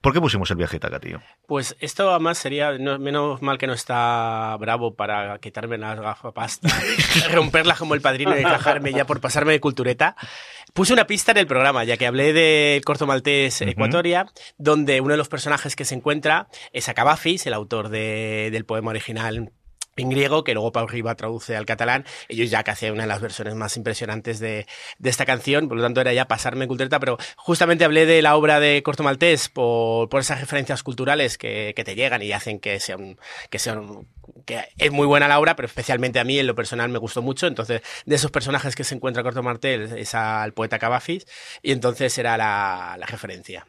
[0.00, 1.20] ¿Por qué pusimos el viaje a tío?
[1.46, 6.68] Pues esto además sería, menos mal que no está bravo para quitarme las gafapasta,
[7.32, 10.14] romperla como el padrino y dejarme ya por pasarme de cultureta.
[10.72, 15.12] Puse una pista en el programa, ya que hablé del corto maltés Ecuatoria, donde uno
[15.12, 19.52] de los personajes que se encuentra es Acabafis, el autor del poema original
[20.02, 22.04] en griego, que luego Pau Riba traduce al catalán.
[22.28, 24.66] Ellos ya que hacen una de las versiones más impresionantes de,
[24.98, 28.36] de, esta canción, por lo tanto era ya pasarme cultureta, pero justamente hablé de la
[28.36, 32.60] obra de Corto Maltés por, por esas referencias culturales que, que, te llegan y hacen
[32.60, 33.18] que sean,
[33.50, 34.06] que sean,
[34.44, 37.22] que es muy buena la obra, pero especialmente a mí en lo personal me gustó
[37.22, 37.46] mucho.
[37.46, 41.26] Entonces, de esos personajes que se encuentra Corto Maltés es al poeta Cavafis
[41.62, 43.66] y entonces era la, la referencia.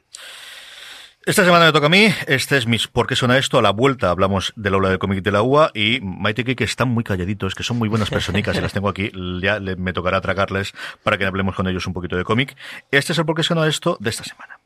[1.30, 3.60] Esta semana me toca a mí, este es mis ¿Por qué suena esto?
[3.60, 6.88] A la vuelta hablamos del aula del cómic de la UA y Maite que están
[6.90, 10.74] muy calladitos, que son muy buenas personicas y las tengo aquí, ya me tocará tragarles
[11.04, 12.58] para que hablemos con ellos un poquito de cómic.
[12.90, 13.96] Este es el ¿Por qué suena esto?
[14.00, 14.60] de esta semana.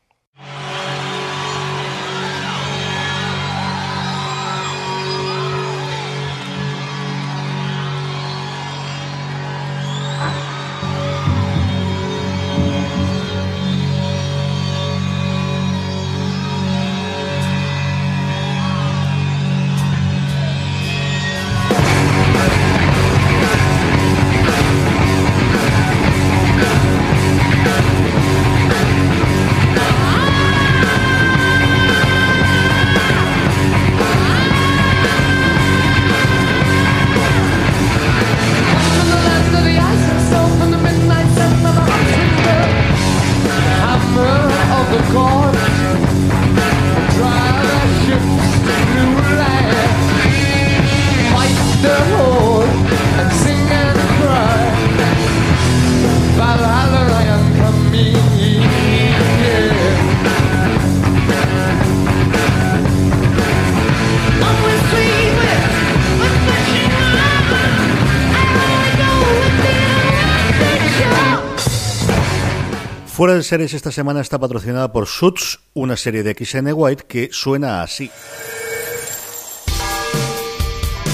[73.44, 77.82] De series esta semana está patrocinada por Suits, una serie de XN White que suena
[77.82, 78.10] así.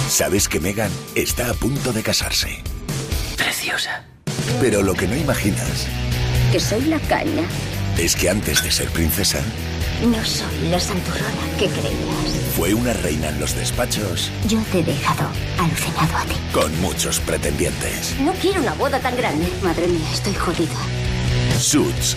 [0.08, 2.62] Sabes que Megan está a punto de casarse.
[3.36, 4.04] Preciosa.
[4.60, 5.88] Pero lo que no imaginas
[6.52, 7.42] Que soy la caña.
[7.98, 9.40] es que antes de ser princesa,
[10.00, 12.54] No soy la santurrona que creías.
[12.56, 16.36] fue una reina en los despachos Yo te he dejado alucinado a ti.
[16.52, 18.14] con muchos pretendientes.
[18.20, 19.48] No quiero una boda tan grande.
[19.64, 20.78] Madre mía, estoy jodida.
[21.58, 22.16] Suits,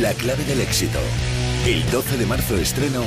[0.00, 0.98] La clave del éxito.
[1.66, 3.02] El 12 de marzo estreno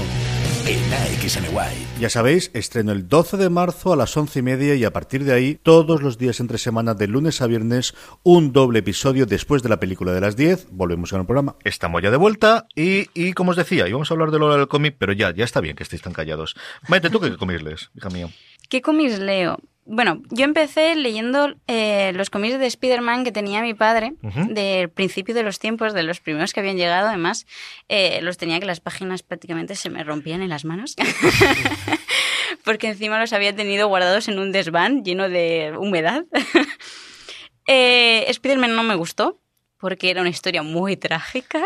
[0.67, 1.99] en AXNY.
[1.99, 5.23] Ya sabéis, estreno el 12 de marzo a las once y media y a partir
[5.23, 9.63] de ahí, todos los días entre semana, de lunes a viernes, un doble episodio después
[9.63, 10.67] de la película de las 10.
[10.71, 11.55] Volvemos con el programa.
[11.63, 14.67] Estamos ya de vuelta y, y como os decía, íbamos a hablar de lo del
[14.67, 16.55] cómic, pero ya, ya está bien que estéis tan callados.
[16.87, 18.29] Maite, ¿tú qué cómics lees, hija mía?
[18.69, 19.59] ¿Qué cómics leo?
[19.87, 24.15] Bueno, yo empecé leyendo eh, los cómics de Spider-Man que tenía mi padre
[24.49, 27.07] del principio de los tiempos, de los primeros que habían llegado.
[27.07, 27.45] Además,
[27.87, 30.95] eh, los tenía que las páginas prácticamente se me rompían en las manos.
[32.65, 36.25] Porque encima los había tenido guardados en un desván lleno de humedad.
[37.67, 39.39] eh, Spider-Man no me gustó
[39.77, 41.63] porque era una historia muy trágica.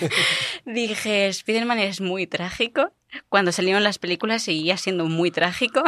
[0.64, 2.94] Dije, Spider-Man es muy trágico.
[3.28, 5.82] Cuando salieron las películas seguía siendo muy trágico.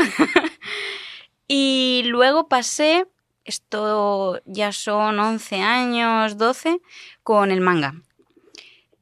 [1.54, 3.04] Y luego pasé,
[3.44, 6.80] esto ya son 11 años, 12,
[7.22, 7.92] con el manga.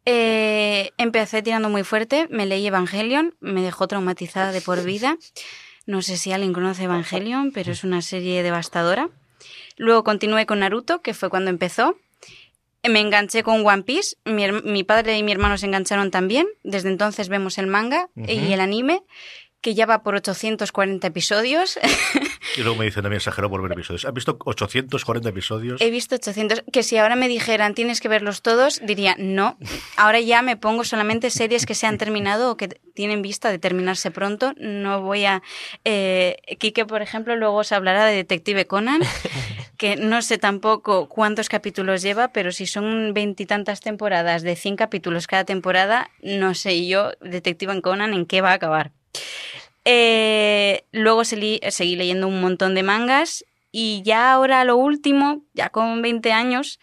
[0.04, 5.16] Eh, empecé tirando muy fuerte, me leí Evangelion, me dejó traumatizada de por vida.
[5.86, 9.10] No sé si alguien conoce Evangelion, pero es una serie devastadora.
[9.76, 11.98] Luego continué con Naruto, que fue cuando empezó.
[12.82, 14.16] Me enganché con One Piece.
[14.24, 16.48] Mi, mi padre y mi hermano se engancharon también.
[16.64, 19.04] Desde entonces vemos el manga y el anime,
[19.61, 21.79] que ya va por 840 episodios.
[22.57, 24.05] Y luego me dicen también exagero por ver episodios.
[24.05, 25.81] ¿Has visto 840 episodios?
[25.81, 26.64] He visto 800.
[26.73, 29.57] Que si ahora me dijeran tienes que verlos todos, diría no.
[29.96, 33.59] Ahora ya me pongo solamente series que se han terminado o que tienen vista de
[33.59, 34.55] terminarse pronto.
[34.57, 35.42] No voy a.
[35.85, 39.01] Eh, Quique, por ejemplo, luego os hablará de Detective Conan,
[39.77, 45.27] que no sé tampoco cuántos capítulos lleva, pero si son veintitantas temporadas de 100 capítulos
[45.29, 48.92] cada temporada, no sé yo, Detective Conan, en qué va a acabar.
[49.85, 55.71] Eh, luego seguí, seguí leyendo un montón de mangas y ya ahora lo último, ya
[55.71, 56.81] con 20 años,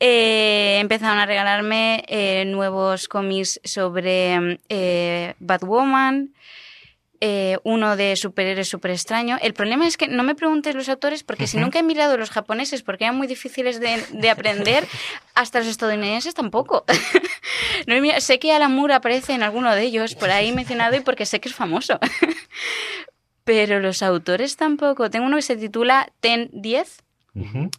[0.00, 6.34] eh, empezaron a regalarme eh, nuevos cómics sobre eh, Batwoman,
[7.24, 9.38] eh, uno de superhéroes super extraño.
[9.40, 12.30] El problema es que no me preguntes los autores porque si nunca he mirado los
[12.30, 14.88] japoneses porque eran muy difíciles de, de aprender,
[15.36, 16.84] hasta los estadounidenses tampoco.
[17.86, 21.26] No sé que Alan Moore aparece en alguno de ellos, por ahí mencionado y porque
[21.26, 21.98] sé que es famoso.
[23.44, 25.10] Pero los autores tampoco.
[25.10, 27.02] Tengo uno que se titula Ten 10
[27.34, 27.70] Ujú.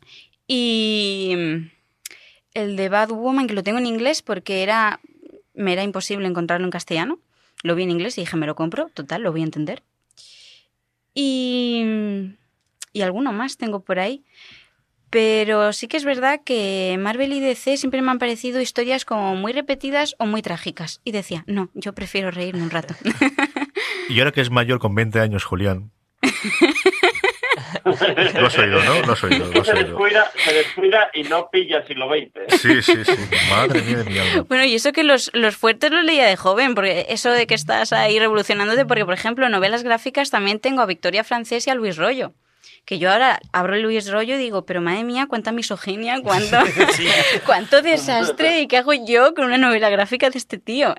[0.48, 1.72] y mm,
[2.54, 5.00] el de Batwoman, que lo tengo en inglés porque era
[5.54, 7.20] me era imposible encontrarlo en castellano.
[7.64, 9.82] Lo vi en inglés y dije, me lo compro, total, lo voy a entender.
[11.16, 11.84] Y,
[12.92, 14.24] y alguno más tengo por ahí.
[15.10, 19.36] Pero sí que es verdad que Marvel y DC siempre me han parecido historias como
[19.36, 21.02] muy repetidas o muy trágicas.
[21.04, 22.96] Y decía, no, yo prefiero reírme un rato.
[24.10, 25.92] Y ahora que es mayor con 20 años, Julián.
[28.40, 29.02] Lo has oído, ¿no?
[29.02, 32.62] Lo has oído, lo has se, descuida, se descuida y no pilla el siglo XX.
[32.62, 33.16] Sí, sí, sí.
[33.50, 34.46] Madre mía de mi alma.
[34.48, 37.56] Bueno, y eso que los, los fuertes los leía de joven, porque eso de que
[37.56, 41.76] estás ahí revolucionándote, porque por ejemplo, novelas gráficas también tengo a Victoria Francés y a
[41.76, 42.34] Luis Rollo.
[42.86, 46.58] Que yo ahora abro el Luis Rollo y digo, pero madre mía, cuánta misoginia, cuánto,
[47.46, 50.94] cuánto desastre, ¿y qué hago yo con una novela gráfica de este tío?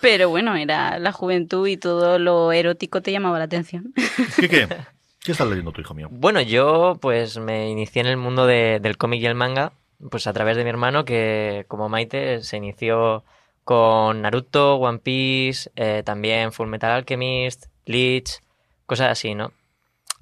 [0.00, 3.92] Pero bueno, era la juventud y todo lo erótico te llamaba la atención.
[4.36, 4.97] Quique, ¿qué
[5.32, 6.08] estás leyendo tu hijo mío?
[6.10, 9.72] Bueno, yo pues me inicié en el mundo de- del cómic y el manga,
[10.10, 13.24] pues a través de mi hermano que como Maite se inició
[13.64, 18.40] con Naruto, One Piece, eh, también Full Metal Alchemist, Bleach,
[18.86, 19.52] cosas así, ¿no?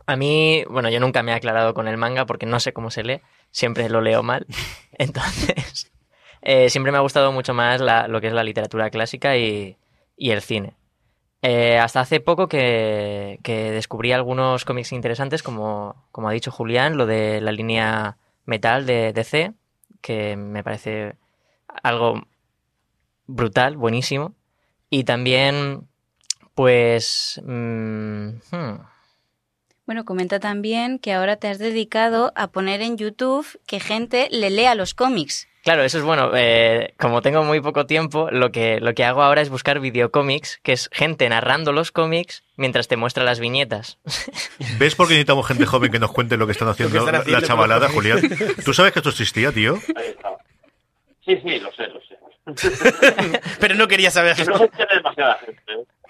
[0.07, 2.91] A mí, bueno, yo nunca me he aclarado con el manga porque no sé cómo
[2.91, 4.47] se lee, siempre lo leo mal.
[4.99, 5.91] Entonces,
[6.43, 9.77] eh, siempre me ha gustado mucho más la- lo que es la literatura clásica y,
[10.17, 10.75] y el cine.
[11.43, 17.07] Eh, hasta hace poco que, descubrí algunos cómics interesantes, como, como ha dicho Julián, lo
[17.07, 19.53] de la línea metal de DC,
[20.01, 21.17] que me parece
[21.83, 22.27] algo
[23.27, 24.35] brutal, buenísimo.
[24.91, 25.89] Y también,
[26.55, 27.41] pues...
[27.45, 28.81] mm, hmm,
[29.85, 34.51] Bueno, comenta también que ahora te has dedicado a poner en YouTube que gente le
[34.51, 35.49] lea los cómics.
[35.67, 36.31] Claro, eso es bueno.
[36.37, 40.61] eh, como tengo muy poco tiempo, lo que, lo que hago ahora es buscar videocómics,
[40.63, 43.99] que es gente narrando los cómics mientras te muestra las viñetas.
[44.79, 47.19] ¿Ves por qué necesitamos gente joven que nos cuente lo que están haciendo, están la-
[47.19, 48.21] haciendo la chavalada, Julián?
[48.65, 49.75] ¿Tú sabes que esto existía, tío?
[49.97, 50.29] Ahí está.
[51.25, 52.17] Sí, sí, lo sé, lo sé.
[53.59, 54.37] Pero no quería saber.
[54.37, 55.63] Que no se demasiada gente.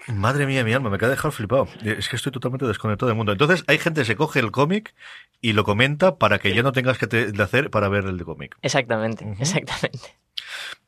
[0.07, 0.11] ¿Eh?
[0.13, 1.67] Madre mía, mi alma, me acaba de dejar flipado.
[1.83, 3.31] Es que estoy totalmente desconectado del mundo.
[3.31, 4.93] Entonces, hay gente que se coge el cómic
[5.41, 8.17] y lo comenta para que ya no tengas que te- de hacer para ver el
[8.17, 8.57] de cómic.
[8.61, 10.17] Exactamente, exactamente.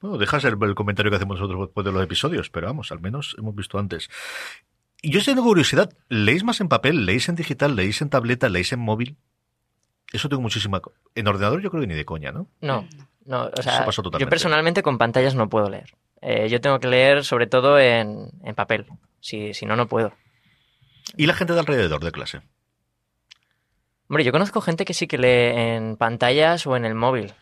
[0.02, 3.00] Bueno, dejas el, el comentario que hacemos nosotros después de los episodios, pero vamos, al
[3.02, 4.10] menos hemos visto antes.
[5.02, 7.06] Y yo tengo curiosidad, ¿leéis más en papel?
[7.06, 7.76] ¿Leéis en digital?
[7.76, 8.50] ¿Leéis en tableta?
[8.50, 9.18] ¿Leéis en móvil?
[10.12, 10.82] Eso tengo muchísima...
[11.16, 12.48] En ordenador yo creo que ni de coña, ¿no?
[12.62, 12.88] No,
[13.26, 14.26] no, o Eso sea, pasó totalmente.
[14.26, 15.94] yo personalmente con pantallas no puedo leer.
[16.22, 18.86] Eh, yo tengo que leer sobre todo en, en papel.
[19.20, 20.14] Si, si no, no puedo.
[21.18, 22.42] ¿Y la gente de alrededor de clase?
[24.08, 27.34] Hombre, yo conozco gente que sí que lee en pantallas o en el móvil.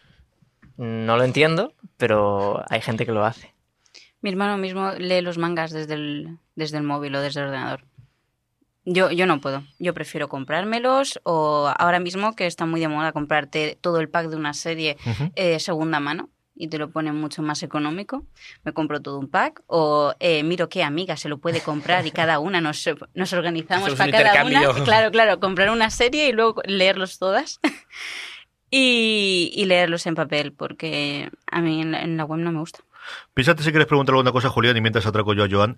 [0.77, 3.53] No lo entiendo, pero hay gente que lo hace.
[4.21, 7.85] Mi hermano mismo lee los mangas desde el, desde el móvil o desde el ordenador.
[8.83, 9.63] Yo, yo no puedo.
[9.79, 14.27] Yo prefiero comprármelos o ahora mismo que está muy de moda comprarte todo el pack
[14.27, 15.31] de una serie Ujú.
[15.35, 18.25] eh, segunda mano y te lo ponen mucho más económico.
[18.63, 22.11] Me compro todo un pack o eh, miro qué amiga se lo puede comprar y
[22.11, 24.83] cada una nos, nos organizamos Hacemos un para cada una.
[24.83, 27.59] Claro, claro, comprar una serie y luego leerlos todas.
[28.69, 32.59] y, y leerlos en papel porque a mí en la, en la web no me
[32.59, 32.79] gusta.
[33.33, 35.77] Piénsate si quieres preguntar alguna cosa, Julián, y mientras atraco yo a Joan.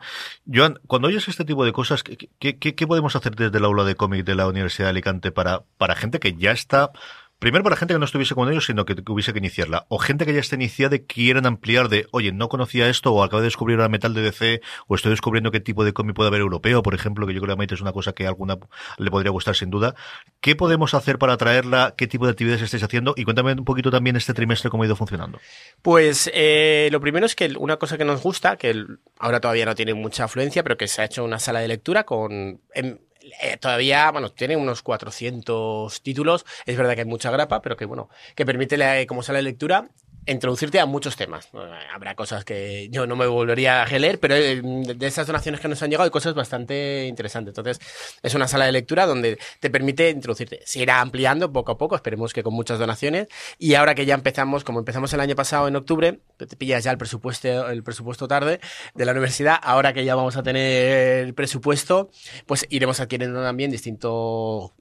[0.52, 3.65] Joan, cuando oyes este tipo de cosas, ¿qué, qué- qué- qué podemos hacer desde el
[3.65, 6.92] aula de cómic de la Universidad de Alicante para, para gente que ya está...
[7.39, 9.86] Primero para gente que no estuviese con ellos, sino que, hubiese que iniciarla.
[9.88, 13.23] O gente que ya está iniciada y quieren ampliar de, oye, no conocía esto, o
[13.23, 16.28] acabo de descubrir la metal de DC, o estoy descubriendo qué tipo de cómic puede
[16.28, 18.58] haber europeo, por ejemplo, que yo creo que Maite es una cosa que a alguna
[18.97, 19.95] le podría gustar sin duda.
[20.41, 21.95] ¿Qué podemos hacer para atraerla?
[21.97, 23.13] ¿Qué tipo de actividades estáis haciendo?
[23.15, 25.39] Y cuéntame un poquito también este trimestre cómo ha ido funcionando.
[25.82, 28.86] Pues eh, lo primero es que una cosa que nos gusta, que
[29.17, 32.04] ahora todavía no tiene mucha afluencia, pero que se ha hecho una sala de lectura
[32.04, 32.60] con...
[32.73, 32.97] em,
[33.42, 36.46] eh, todavía, bueno, tiene unos 400 títulos.
[36.65, 39.44] Es verdad que hay mucha grapa, pero que, bueno, que permite la- como sala de
[39.44, 39.89] lectura
[40.25, 41.49] introducirte a muchos temas.
[41.93, 45.67] Habrá cosas que yo no me volvería a leer, pero eh, de esas donaciones que
[45.67, 47.58] nos han llegado hay cosas bastante interesantes.
[47.58, 47.79] Entonces,
[48.21, 50.62] es una sala de lectura donde te permite introducirte.
[50.65, 53.27] Se irá ampliando poco a poco, esperemos que con muchas donaciones.
[53.58, 56.91] Y ahora que ya empezamos, como empezamos el año pasado en octubre, te pillas ya
[56.91, 58.59] el presupuesto, el presupuesto tarde
[58.93, 62.09] de la universidad, ahora que ya vamos a tener el presupuesto,
[62.45, 64.72] pues iremos adquiriendo también distintos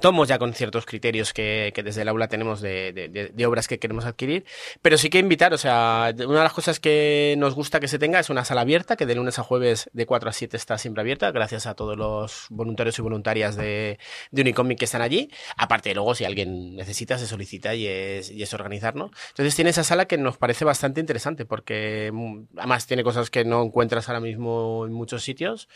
[0.00, 4.44] tomos ya con ciertos criterios que, desde el aula tenemos de, obras que queremos adquirir,
[4.82, 7.98] pero sí que invitar, o sea, una de las cosas que nos gusta que se
[7.98, 10.78] tenga es una sala abierta, que de lunes a jueves de 4 a 7 está
[10.78, 13.98] siempre abierta, gracias a todos los voluntarios y voluntarias de,
[14.32, 15.30] Unicomic que están allí.
[15.56, 19.10] Aparte, luego, si alguien necesita, se solicita y es, y organizarnos.
[19.30, 23.44] Entonces tiene esa sala que nos parece bastante interesante, porque mm, además tiene cosas que
[23.44, 25.68] no encuentras ahora mismo en muchos sitios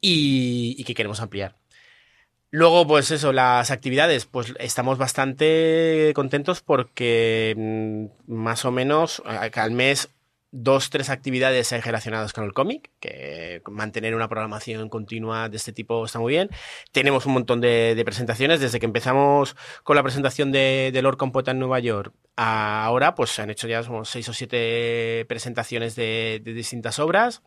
[0.00, 1.56] y que queremos ampliar.
[2.50, 9.70] Luego, pues eso, las actividades, pues estamos bastante contentos porque mm, más o menos al
[9.72, 10.10] mes
[10.52, 16.04] dos, tres actividades relacionadas con el cómic, que mantener una programación continua de este tipo
[16.04, 16.50] está muy bien.
[16.92, 21.58] Tenemos un montón de, presentaciones, desde que empezamos con la presentación de, Lord Compota en
[21.58, 27.42] Nueva York ahora, pues se han hecho ya seis o siete presentaciones de distintas obras.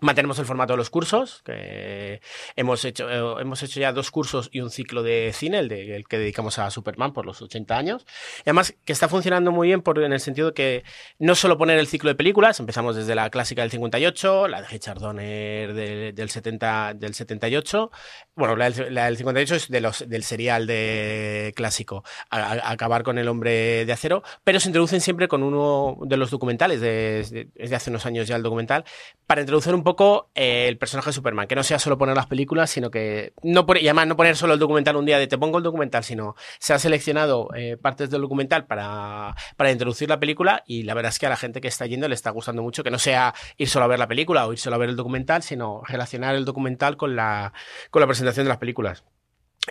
[0.00, 2.20] Mantenemos el formato de los cursos, que
[2.54, 5.96] hemos hecho, eh, hemos hecho ya dos cursos y un ciclo de cine, el, de,
[5.96, 8.06] el que dedicamos a Superman por los 80 años.
[8.38, 10.84] Y además que está funcionando muy bien por, en el sentido que
[11.18, 14.68] no solo poner el ciclo de películas, empezamos desde la clásica del 58, la de
[14.68, 17.90] Richard Donner del, del, 70, del 78,
[18.36, 23.28] bueno, la la del 58 es de los, del serial de clásico, acabar con el
[23.28, 27.90] hombre de acero, pero se introducen siempre con uno de los documentales, de, de, hace
[27.90, 28.84] unos años ya el documental,
[29.26, 32.26] para introducir un poco eh, el personaje de Superman, que no sea solo poner las
[32.26, 35.38] películas, sino que no y además no poner solo el documental un día de te
[35.38, 40.20] pongo el documental, sino se ha seleccionado eh, partes del documental para, para introducir la
[40.20, 42.62] película y la verdad es que a la gente que está yendo le está gustando
[42.62, 44.90] mucho que no sea ir solo a ver la película o ir solo a ver
[44.90, 47.54] el documental, sino relacionar el documental con la,
[47.90, 49.04] con la presentación de las películas.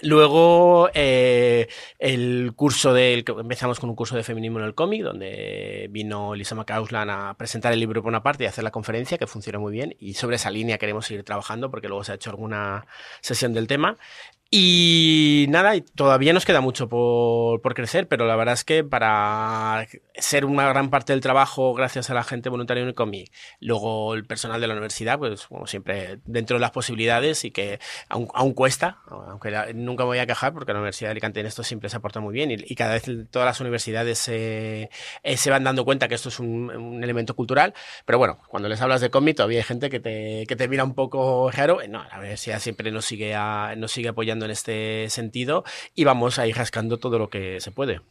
[0.01, 1.67] Luego, eh,
[1.99, 3.25] el curso del.
[3.27, 7.73] Empezamos con un curso de feminismo en el cómic, donde vino Lisa McCausland a presentar
[7.73, 9.95] el libro por una parte y hacer la conferencia, que funciona muy bien.
[9.99, 12.85] Y sobre esa línea queremos seguir trabajando, porque luego se ha hecho alguna
[13.21, 13.97] sesión del tema.
[14.49, 19.85] Y nada, todavía nos queda mucho por, por, crecer, pero la verdad es que para
[20.15, 24.61] ser una gran parte del trabajo, gracias a la gente voluntaria cómic, luego el personal
[24.61, 28.99] de la universidad, pues como siempre, dentro de las posibilidades y que aún, aún cuesta,
[29.07, 31.89] aunque la, nunca me voy a quejar porque la Universidad de Alicante en esto siempre
[31.89, 34.89] se aporta muy bien y, y cada vez todas las universidades eh,
[35.23, 37.73] eh, se van dando cuenta que esto es un, un, elemento cultural,
[38.05, 40.83] pero bueno, cuando les hablas de cómic todavía hay gente que te, que te mira
[40.83, 45.09] un poco raro, no, la universidad siempre nos sigue, a, nos sigue apoyando en este
[45.09, 45.63] sentido
[45.95, 48.01] y vamos a ir rascando todo lo que se puede.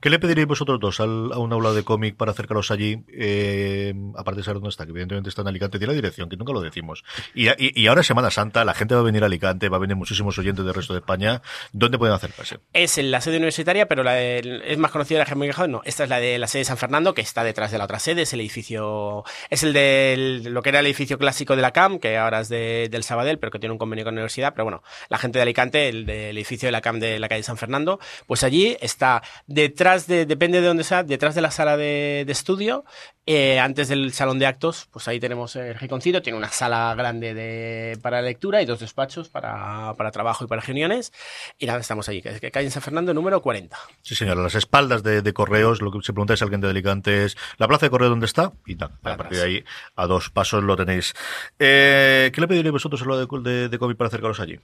[0.00, 3.04] ¿Qué le pediríais vosotros dos al, a un aula de cómic para acercaros allí?
[3.12, 6.36] Eh, aparte de saber dónde está, que evidentemente está en Alicante, tiene la dirección, que
[6.36, 7.04] nunca lo decimos.
[7.34, 9.80] Y, y, y, ahora Semana Santa, la gente va a venir a Alicante, va a
[9.80, 11.42] venir muchísimos oyentes del resto de España.
[11.72, 12.58] ¿Dónde pueden acercarse?
[12.72, 16.04] Es en la sede universitaria, pero la de, es más conocida la Germán No, esta
[16.04, 18.22] es la de la sede de San Fernando, que está detrás de la otra sede.
[18.22, 21.98] Es el edificio, es el de lo que era el edificio clásico de la CAM,
[21.98, 24.52] que ahora es de, del Sabadell, pero que tiene un convenio con la universidad.
[24.54, 27.42] Pero bueno, la gente de Alicante, el del edificio de la CAM de la calle
[27.42, 29.22] San Fernando, pues allí está
[29.68, 32.84] detrás de, depende de donde sea, detrás de la sala de, de estudio,
[33.26, 37.34] eh, antes del salón de actos, pues ahí tenemos el Riconcito, tiene una sala grande
[37.34, 41.12] de, para lectura y dos despachos para, para trabajo y para reuniones.
[41.58, 43.76] Y nada, estamos allí, que calle en San Fernando, número 40.
[44.00, 46.70] Sí, señor, a las espaldas de, de, correos, lo que se pregunta es alguien de
[46.70, 49.64] Alicante es la plaza de correo dónde está y nada, a partir de ahí
[49.96, 51.12] a dos pasos lo tenéis.
[51.58, 54.58] Eh, ¿Qué le pediréis vosotros a lo de, de, de COVID para acercaros allí?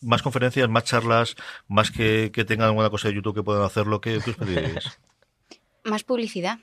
[0.00, 1.36] Más conferencias, más charlas,
[1.66, 4.98] más que, que tengan alguna cosa de YouTube que puedan hacerlo, ¿qué, qué os pediréis?
[5.84, 6.58] Más publicidad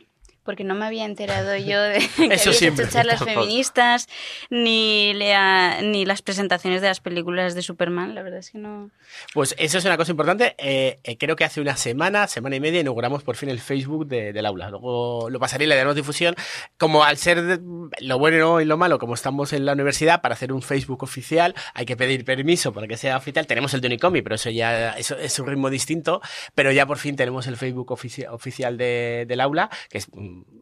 [0.45, 4.07] porque no me había enterado yo de que Eso siempre, hecho charlas feministas
[4.49, 8.15] ni, lea, ni las presentaciones de las películas de Superman.
[8.15, 8.91] La verdad es que no.
[9.33, 10.55] Pues eso es una cosa importante.
[10.57, 14.07] Eh, eh, creo que hace una semana, semana y media, inauguramos por fin el Facebook
[14.07, 14.69] de, del aula.
[14.69, 16.35] Luego lo pasaré y le daremos difusión.
[16.77, 17.59] Como al ser de,
[18.01, 21.55] lo bueno y lo malo, como estamos en la universidad, para hacer un Facebook oficial
[21.73, 23.47] hay que pedir permiso para que sea oficial.
[23.47, 26.21] Tenemos el de Unicomi, pero eso ya eso es un ritmo distinto.
[26.53, 30.07] Pero ya por fin tenemos el Facebook ofici oficial de, del aula, que es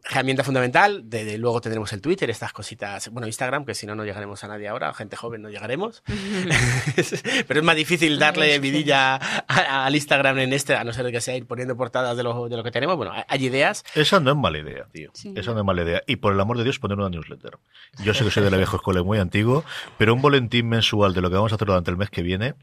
[0.04, 1.08] herramienta fundamental.
[1.08, 3.08] De, de, luego tendremos el Twitter, estas cositas.
[3.10, 4.92] Bueno, Instagram, que si no, no llegaremos a nadie ahora.
[4.94, 6.02] Gente joven no llegaremos.
[7.48, 11.20] Pero es más difícil darle vidilla a, al Instagram en este, a no ser que
[11.20, 12.96] sea ir poniendo portadas de lo, de lo que tenemos.
[12.96, 13.84] Bueno, hay ideas.
[13.94, 15.10] Esa no es mala idea, tío.
[15.14, 15.32] Sí.
[15.36, 16.02] Esa no es mala idea.
[16.06, 17.58] Y por el amor de Dios, poner una newsletter.
[18.02, 19.64] Yo sé que soy de la vieja escuela y muy antiguo,
[19.98, 22.54] pero un boletín mensual de lo que vamos a hacer durante el mes que viene,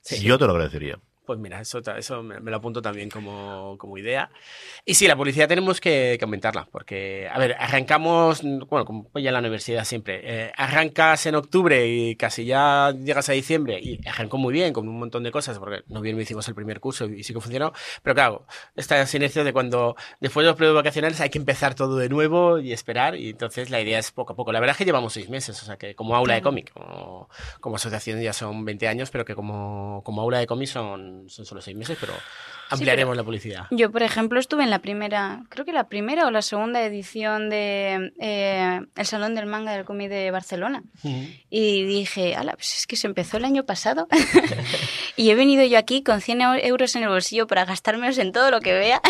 [0.00, 0.22] sí.
[0.22, 0.98] yo te lo agradecería.
[1.24, 4.30] Pues mira, eso, eso me, lo apunto también como, como idea.
[4.84, 9.28] Y sí, la publicidad tenemos que, que, aumentarla, porque, a ver, arrancamos, bueno, como ya
[9.28, 14.00] en la universidad siempre, eh, arrancas en octubre y casi ya llegas a diciembre y
[14.08, 17.06] arrancó muy bien, con un montón de cosas, porque en noviembre hicimos el primer curso
[17.06, 21.20] y sí que funcionó, pero claro, esta inercia de cuando después de los periodos vacacionales
[21.20, 24.36] hay que empezar todo de nuevo y esperar, y entonces la idea es poco a
[24.36, 24.50] poco.
[24.50, 27.28] La verdad es que llevamos seis meses, o sea que como aula de cómic, como,
[27.60, 31.46] como asociación ya son 20 años, pero que como, como aula de cómic son son
[31.46, 32.12] solo seis meses, pero
[32.70, 33.66] ampliaremos sí, pero la publicidad.
[33.70, 37.50] Yo, por ejemplo, estuve en la primera, creo que la primera o la segunda edición
[37.50, 40.82] de eh, El Salón del Manga del Cómic de Barcelona.
[41.02, 41.40] Uh -huh.
[41.50, 44.08] Y dije, ala, pues es que se empezó el año pasado.
[45.16, 48.50] y he venido yo aquí con 100 euros en el bolsillo para gastármelos en todo
[48.50, 49.00] lo que vea.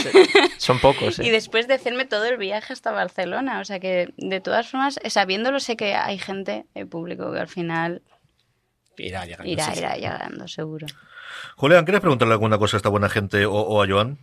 [0.58, 1.26] Son pocos, ¿eh?
[1.26, 3.60] Y después de hacerme todo el viaje hasta Barcelona.
[3.60, 7.48] O sea que, de todas formas, sabiéndolo, sé que hay gente, el público, que al
[7.48, 8.02] final
[8.96, 10.86] irá llegando, irá, irá llegando seguro.
[11.56, 14.18] Julián, ¿quieres preguntarle alguna cosa a esta buena gente o, a Joan?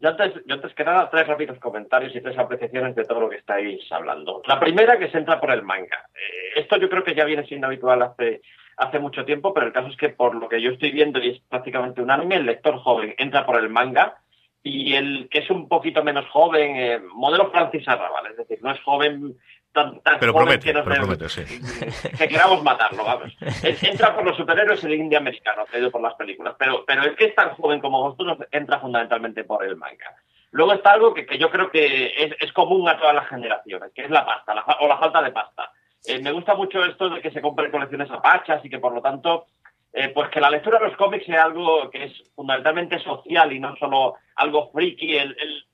[0.00, 3.30] Yo antes, yo antes que nada, tres rápidos comentarios y tres apreciaciones de todo lo
[3.30, 4.42] que estáis hablando.
[4.46, 6.08] La primera que se entra por el manga.
[6.14, 8.42] Eh, esto yo creo que ya viene siendo habitual hace,
[8.76, 11.30] hace mucho tiempo, pero el caso es que por lo que yo estoy viendo, y
[11.30, 14.16] es prácticamente un anime, el lector joven entra por el manga
[14.62, 18.72] y el que es un poquito menos joven, eh, modelo Francis Arrabal, es decir, no
[18.72, 19.36] es joven
[19.72, 22.08] tan, tan pero joven promete, que, nos pero debe- promete, sí.
[22.18, 23.36] que queramos matarlo, vamos.
[23.62, 27.16] Es- entra por los superhéroes el indie americano, traído por las películas, pero, pero el
[27.16, 30.14] que es tan joven como vosotros entra fundamentalmente por el manga.
[30.50, 33.90] Luego está algo que, que yo creo que es, es común a todas las generaciones,
[33.94, 35.70] que es la pasta, la o la falta de pasta.
[36.04, 39.00] Eh, me gusta mucho esto de que se compren colecciones apachas y que por lo
[39.00, 39.46] tanto,
[39.94, 43.60] eh, pues que la lectura de los cómics sea algo que es fundamentalmente social y
[43.60, 45.16] no solo algo friki.
[45.16, 45.64] El, el,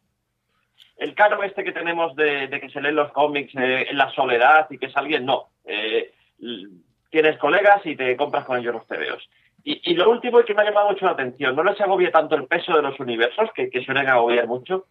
[0.99, 4.11] el caro este que tenemos de, de que se leen los cómics eh, en la
[4.11, 5.49] soledad y que es alguien, no.
[5.65, 6.13] Eh,
[7.11, 9.29] tienes colegas y te compras con ellos los tebeos.
[9.65, 12.11] Y, y lo último y que me ha llamado mucho la atención, no les agobia
[12.11, 14.87] tanto el peso de los universos, que, que suelen agobiar mucho,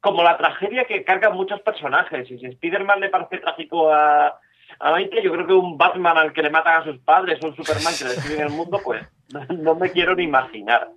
[0.00, 2.30] como la tragedia que cargan muchos personajes.
[2.30, 4.38] Y si Spider-Man le parece trágico a,
[4.78, 7.56] a Maite, yo creo que un Batman al que le matan a sus padres, un
[7.56, 9.02] Superman que le destruyen el mundo, pues
[9.50, 10.88] no me quiero ni imaginar.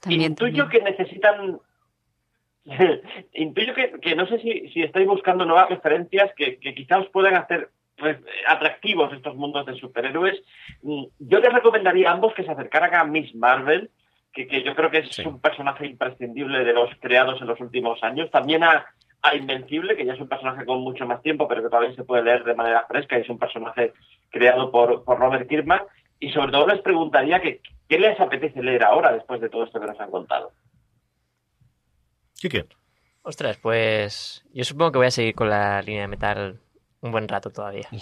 [0.00, 1.58] También, Intuyo que necesitan.
[3.34, 7.08] Intuyo que, que no sé si, si estáis buscando nuevas referencias que, que quizás os
[7.08, 10.40] puedan hacer pues, atractivos estos mundos de superhéroes.
[10.82, 13.90] Mm, Yo les recomendaría a ambos que se acercaran a Miss Marvel,
[14.32, 18.02] que, que yo creo que es un personaje imprescindible de los creados en los últimos
[18.02, 18.30] años.
[18.30, 18.86] También a,
[19.22, 22.04] a Invencible, que ya es un personaje con mucho más tiempo, pero que todavía se
[22.04, 23.92] puede leer de manera fresca y es un personaje
[24.30, 25.82] creado por, por Robert Kirkman.
[26.18, 29.80] Y sobre todo les preguntaría que, qué les apetece leer ahora después de todo esto
[29.80, 30.52] que nos han contado.
[33.22, 36.60] Ostras, pues yo supongo que voy a seguir con la línea de metal
[37.00, 37.88] un buen rato todavía.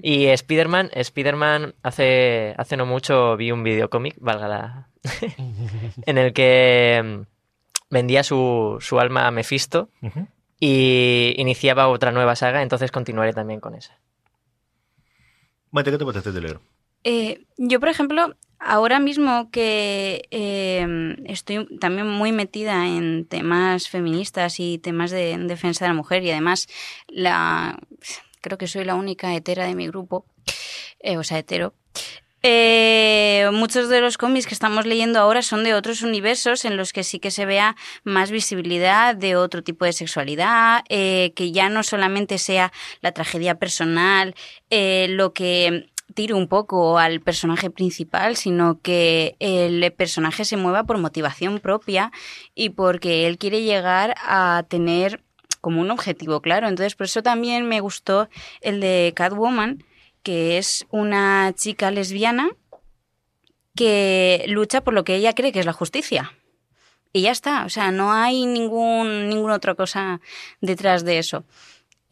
[0.00, 4.88] Y Spider-Man, Spider-Man hace, hace no mucho vi un videocómic, valga la...
[6.06, 7.20] en el que mm,
[7.90, 9.90] vendía su, su alma a Mephisto
[10.58, 13.98] y iniciaba otra nueva saga, entonces continuaré también con esa.
[15.72, 16.60] Maite, ¿qué te apetece de leer?
[17.04, 24.60] Eh, yo, por ejemplo, ahora mismo que eh, estoy también muy metida en temas feministas
[24.60, 26.68] y temas de defensa de la mujer y además
[27.08, 27.78] la
[28.42, 30.26] creo que soy la única hetera de mi grupo,
[31.00, 31.72] eh, o sea, hetero.
[32.44, 36.92] Eh, muchos de los cómics que estamos leyendo ahora son de otros universos en los
[36.92, 41.68] que sí que se vea más visibilidad de otro tipo de sexualidad, eh, que ya
[41.68, 44.34] no solamente sea la tragedia personal,
[44.70, 45.91] lo que
[46.34, 52.12] un poco al personaje principal, sino que el personaje se mueva por motivación propia
[52.54, 55.22] y porque él quiere llegar a tener
[55.60, 56.68] como un objetivo claro.
[56.68, 58.28] Entonces, por eso también me gustó
[58.60, 59.84] el de Catwoman,
[60.22, 62.50] que es una chica lesbiana
[63.74, 66.32] que lucha por lo que ella cree que es la justicia.
[67.14, 70.20] Y ya está, o sea, no hay ningún, ninguna otra cosa
[70.60, 71.44] detrás de eso.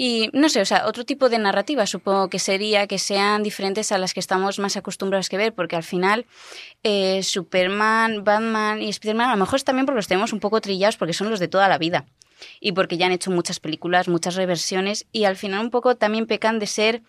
[0.02, 3.92] Y no sé, o sea, otro tipo de narrativa supongo que sería que sean diferentes
[3.92, 6.24] a las que estamos más acostumbrados que ver, porque al final
[6.82, 10.62] eh, Superman, Batman y Spider-Man a lo mejor es también porque los tenemos un poco
[10.62, 12.06] trillados porque son los de toda la vida
[12.60, 16.24] y porque ya han hecho muchas películas, muchas reversiones y al final un poco también
[16.24, 17.02] pecan de ser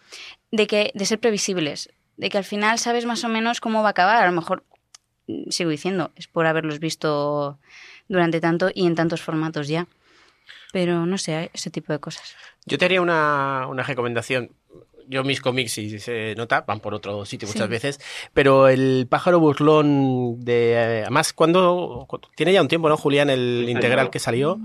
[0.51, 3.87] de que de ser previsibles, de que al final sabes más o menos cómo va
[3.87, 4.65] a acabar, a lo mejor
[5.27, 7.57] mm, sigo diciendo, es por haberlos visto
[8.09, 9.87] durante tanto y en tantos formatos ya.
[10.71, 12.35] Pero no sé, ese tipo de cosas.
[12.65, 14.51] Yo te haría una, una recomendación.
[15.07, 17.69] Yo mis cómics, si se nota, van por otro sitio muchas Sí.
[17.69, 17.99] veces,
[18.33, 20.73] pero el pájaro burlón de...
[20.73, 22.07] eh, Además, cuando...
[22.35, 23.29] Tiene ya un tiempo, ¿no, Julián?
[23.29, 24.59] El Sí, integral que salió.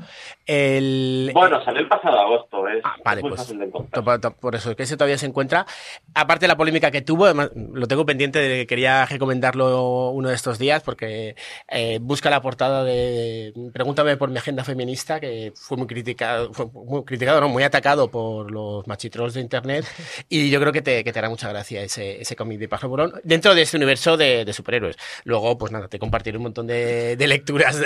[0.47, 4.05] El, Bueno, salió el pasado agosto, es, Ah, vale, es muy pues, fácil de encontrar.
[4.05, 5.67] to- to- Por eso, que ese todavía se encuentra.
[6.15, 10.29] Aparte de la polémica que tuvo, además, lo tengo pendiente de que quería recomendarlo uno
[10.29, 11.35] de estos días porque
[11.69, 16.67] eh, busca la portada de Pregúntame por mi agenda feminista, que fue muy criticado, fue
[16.67, 19.85] muy criticado, no, muy atacado por los machitrolls de internet.
[20.29, 22.89] Y yo creo que te, que te hará mucha gracia ese, ese cómic de Pájaro
[22.89, 24.97] Burón dentro de este universo de, superhéroes.
[25.25, 27.79] Luego, pues nada, te compartiré un montón de, de lecturas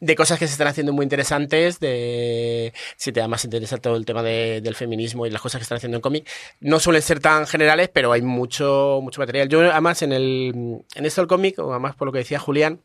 [0.00, 3.96] de, cosas que se están haciendo muy interesantes, de si te da más interesa todo
[3.96, 6.28] el tema de- del feminismo y las cosas que están haciendo en cómic.
[6.60, 9.48] No suelen ser tan generales, pero hay mucho, mucho material.
[9.48, 12.80] Yo, además, en, el, en esto del cómic, o además por lo que decía Julián,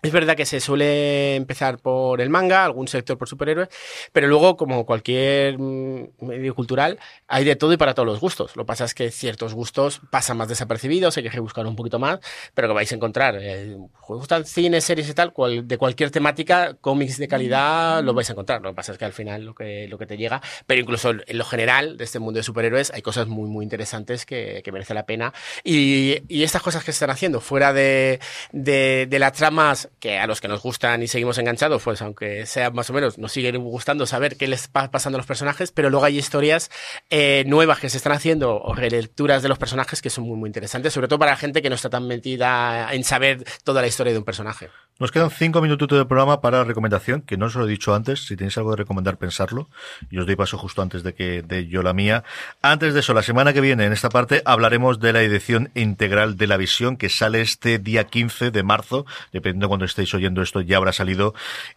[0.00, 3.68] es verdad que se suele empezar por el manga, algún sector por superhéroes,
[4.12, 8.54] pero luego, como cualquier mm, medio cultural, hay de todo y para todos los gustos.
[8.54, 11.98] Lo que pasa es que ciertos gustos pasan más desapercibidos, hay que buscar un poquito
[11.98, 12.20] más,
[12.54, 13.38] pero que vais a encontrar.
[13.40, 13.76] Eh,
[14.06, 15.32] gustan cines, series y tal,
[15.64, 18.62] de cualquier temática, cómics de calidad, lo vais a encontrar.
[18.62, 21.10] Lo que pasa es que al final lo que, lo que te llega, pero incluso
[21.10, 24.70] en lo general de este mundo de superhéroes hay cosas muy, muy interesantes que, que
[24.70, 25.34] merece la pena.
[25.64, 28.20] Y, y estas cosas que se están haciendo fuera de,
[28.52, 32.70] de las tramas que a los que nos gustan y seguimos enganchados, pues aunque sea
[32.70, 35.90] más o menos, nos siguen gustando saber qué les va pasando a los personajes, pero
[35.90, 36.70] luego hay historias
[37.10, 40.48] eh, nuevas que se están haciendo o relecturas de los personajes que son muy, muy
[40.48, 43.88] interesantes, sobre todo para la gente que no está tan metida en saber toda la
[43.88, 44.68] historia de un personaje.
[45.00, 47.94] Nos quedan cinco minutos de programa para la recomendación, que no os lo he dicho
[47.94, 48.26] antes.
[48.26, 49.68] Si tenéis algo de recomendar, pensarlo.
[50.10, 52.24] Y os doy paso justo antes de que de yo la mía.
[52.62, 56.36] Antes de eso, la semana que viene, en esta parte, hablaremos de la edición integral
[56.36, 59.06] de la visión, que sale este día 15 de marzo.
[59.32, 61.32] Dependiendo de cuando estéis oyendo esto, ya habrá salido.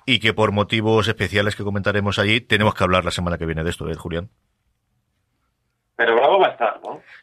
[0.07, 3.63] Y que por motivos especiales que comentaremos allí, tenemos que hablar la semana que viene
[3.63, 4.29] de esto, ¿eh, Julián?
[5.95, 6.70] Pero Bravo va a estar.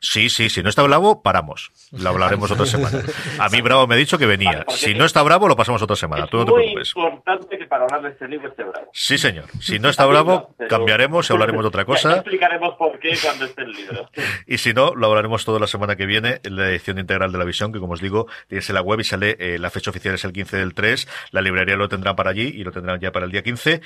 [0.01, 1.70] Sí, sí, si no está Bravo, paramos.
[1.92, 3.03] Lo hablaremos otra semana.
[3.38, 4.64] A mí Bravo me ha dicho que venía.
[4.68, 6.24] si no está Bravo, lo pasamos otra semana.
[6.24, 6.92] Es Tú no te muy preocupes.
[6.96, 8.90] importante que para hablar de este libro esté Bravo.
[8.92, 9.44] Sí, señor.
[9.61, 12.12] Si no está Bravo, cambiaremos y hablaremos de otra Ya- ya cosa.
[12.16, 14.09] explicaremos por qué cuando esté el libro.
[14.46, 17.38] Y si no, lo hablaremos toda la semana que viene en la edición integral de
[17.38, 19.90] la visión, que como os digo, tienes en la web y sale, eh, la fecha
[19.90, 21.09] oficial es el 15 del 3.
[21.32, 23.80] La librería lo tendrá para allí y lo tendrán ya para el día 15.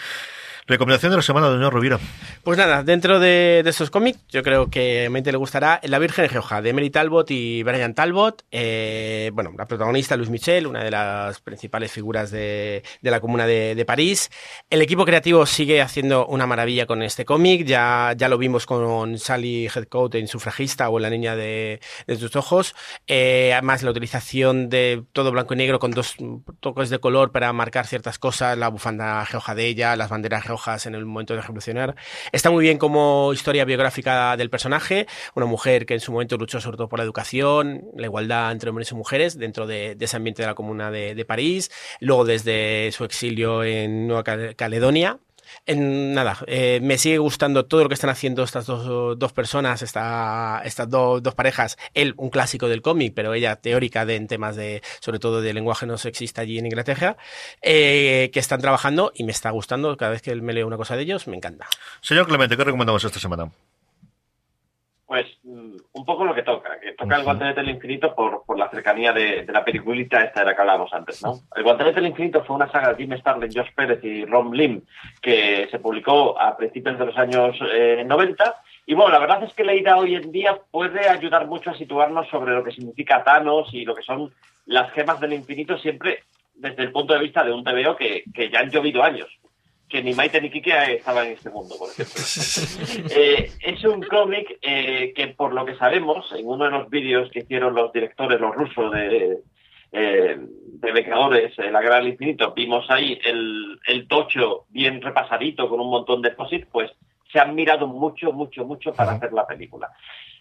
[0.66, 1.98] Recomendación de la semana, doña Rovira.
[2.44, 6.28] Pues nada, dentro de, de cómics, yo creo que a mente le gustará La Virgen
[6.28, 8.44] Rioja, de Mary Talbot y Brian Talbot.
[8.52, 13.44] Eh, bueno, la protagonista, Luis Michel, una de las principales figuras de, de la comuna
[13.44, 14.30] de, de París.
[14.70, 17.66] El equipo creativo sigue haciendo una maravilla con este cómic.
[17.66, 22.16] Ya, ya lo vimos con Sally Headcoat en Sufragista o en La Niña de, de
[22.16, 22.76] tus ojos.
[23.08, 26.14] Eh, además, la utilización de todo blanco y negro con dos
[26.60, 30.86] toques de color para marcar ciertas cosas, la bufanda roja de ella, las banderas rojas
[30.86, 31.94] en el momento de revolucionar.
[32.30, 36.60] Está muy bien como historia biográfica del personaje, una mujer que en su momento luchó
[36.60, 40.42] sobre todo por la educación, la igualdad entre hombres y mujeres dentro de, ese ambiente
[40.42, 45.18] de la comuna de, de París, luego desde su exilio en Nueva Cal- Caledonia.
[45.64, 49.82] En, nada, eh, me sigue gustando todo lo que están haciendo estas dos, dos personas,
[49.82, 51.78] esta, estas dos, parejas.
[51.94, 55.54] Él, un clásico del cómic, pero ella teórica de, en temas de, sobre todo de
[55.54, 57.16] lenguaje no sexista allí en Inglaterra,
[57.62, 59.96] eh, que están trabajando y me está gustando.
[59.96, 61.68] Cada vez que me leo una cosa de ellos, me encanta.
[62.00, 63.50] Señor Clemente, ¿qué recomendamos esta semana?
[65.12, 68.58] Pues mm, un poco lo que toca, que toca el guantelete del infinito por, por
[68.58, 71.34] la cercanía de, de la peliculita esta de la que hablábamos antes, ¿no?
[71.54, 74.80] El guantelete del infinito fue una saga de Jim Starlin, Josh Pérez y Ron Lim
[75.20, 79.52] que se publicó a principios de los años eh, 90 y bueno, la verdad es
[79.52, 83.68] que leída hoy en día puede ayudar mucho a situarnos sobre lo que significa Thanos
[83.74, 84.32] y lo que son
[84.64, 86.20] las gemas del infinito siempre
[86.54, 89.28] desde el punto de vista de un TVO que, que ya han llovido años
[89.92, 92.14] que ni Maite ni Kike estaban en este mundo, por ejemplo.
[93.14, 97.30] Eh, es un cómic eh, que, por lo que sabemos, en uno de los vídeos
[97.30, 99.38] que hicieron los directores, los rusos de,
[99.92, 105.78] eh, de Vengadores, eh, La del Infinito, vimos ahí el, el tocho bien repasadito con
[105.80, 106.90] un montón de posit, pues
[107.30, 109.90] se han mirado mucho, mucho, mucho para hacer la película.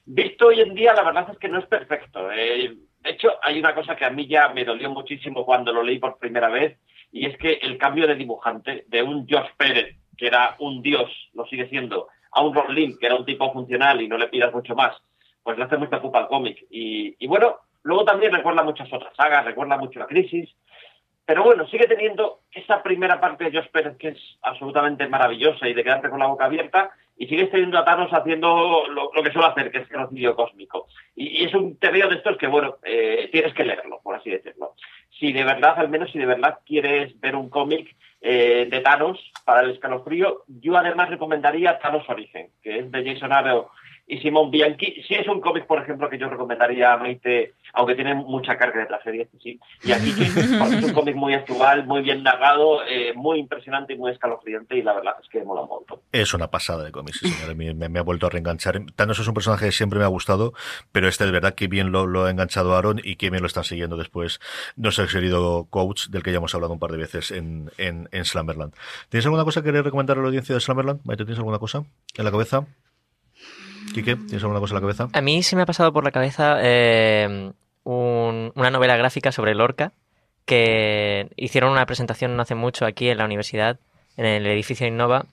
[0.06, 2.26] Visto hoy en día, la verdad es que no es perfecto.
[2.30, 5.99] De hecho, hay una cosa que a mí ya me dolió muchísimo cuando lo leí
[5.99, 6.78] por primera vez,
[7.12, 11.09] y es que el cambio de dibujante de un Josh Pérez, que era un dios,
[11.34, 14.28] lo sigue siendo, a un Ron Lim, que era un tipo funcional y no le
[14.28, 14.95] pidas mucho más,
[15.43, 16.66] pues le hace mucha culpa al cómic.
[16.70, 20.49] Y, y bueno, luego también recuerda muchas otras sagas, recuerda mucho la crisis,
[21.26, 25.74] pero bueno, sigue teniendo esa primera parte de Josh Pérez que es absolutamente maravillosa y
[25.74, 29.47] de quedarte con la boca abierta, y sigues teniendo a Thanos haciendo lo, que suele
[29.47, 30.88] hacer, que es genocidio cósmico.
[31.15, 34.74] Y, es un TVO de estos que, bueno, eh, tienes que leerlo, por así decirlo.
[35.19, 39.19] Si de verdad, al menos si de verdad quieres ver un cómic eh, de Thanos
[39.45, 43.65] para el escalofrío, yo además recomendaría Thanos Origen, que es de Jason Aaron
[44.12, 45.01] y Simón Bianchi.
[45.07, 48.82] Sí es un cómic, por ejemplo, que yo recomendaría a Maite, aunque tiene mucha carga
[48.82, 53.39] de tragedia, sí, y aquí es un cómic muy actual, muy bien narrado, eh, muy
[53.39, 55.99] impresionante y muy escalofriante, y la verdad es que mola un montón.
[56.12, 58.82] Es una pasada de cómics, sí, Me, ha vuelto a reenganchar.
[58.97, 60.51] Thanos es un personaje que siempre me ha gustado,
[60.91, 63.64] pero este de verdad que bien lo, ha enganchado Aaron y que bien lo están
[63.64, 64.41] siguiendo después
[64.76, 68.26] nuestro querido coach, del que ya hemos hablado un par de veces en, en, en
[68.26, 68.74] Slammerland.
[69.07, 70.99] ¿Tienes alguna cosa que querer recomendar a la audiencia de Slammerland?
[71.05, 71.86] Maite, ¿tienes alguna cosa
[72.18, 72.66] en la cabeza?
[73.93, 75.09] ¿Tienes alguna cosa en la cabeza?
[75.13, 77.51] A mí se me ha pasado por la cabeza eh,
[77.83, 79.91] un- una novela gráfica sobre Lorca
[80.45, 83.79] que hicieron una presentación no hace mucho aquí en la universidad,
[84.17, 85.25] en el edificio Innova,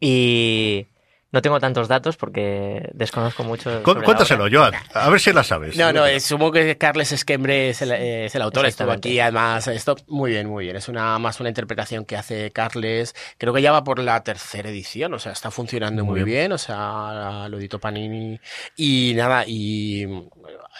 [0.00, 0.86] y
[1.34, 3.82] no tengo tantos datos porque desconozco mucho.
[3.82, 4.46] Cu- sobre la Cuéntaselo.
[4.50, 4.72] Joan.
[4.94, 5.76] A ver si la sabes.
[5.76, 9.18] No, no, eh, supongo que Carles Esquembre es el, eh, es el autor, estuvo aquí,
[9.18, 13.52] además, esto muy bien, muy bien, es una más una interpretación que hace Carles, creo
[13.52, 16.38] que ya va por la tercera edición, o sea, está funcionando Muy muy, bien.
[16.44, 16.52] bien.
[16.52, 18.38] o sea, lo editó Panini,
[18.76, 20.06] y nada, y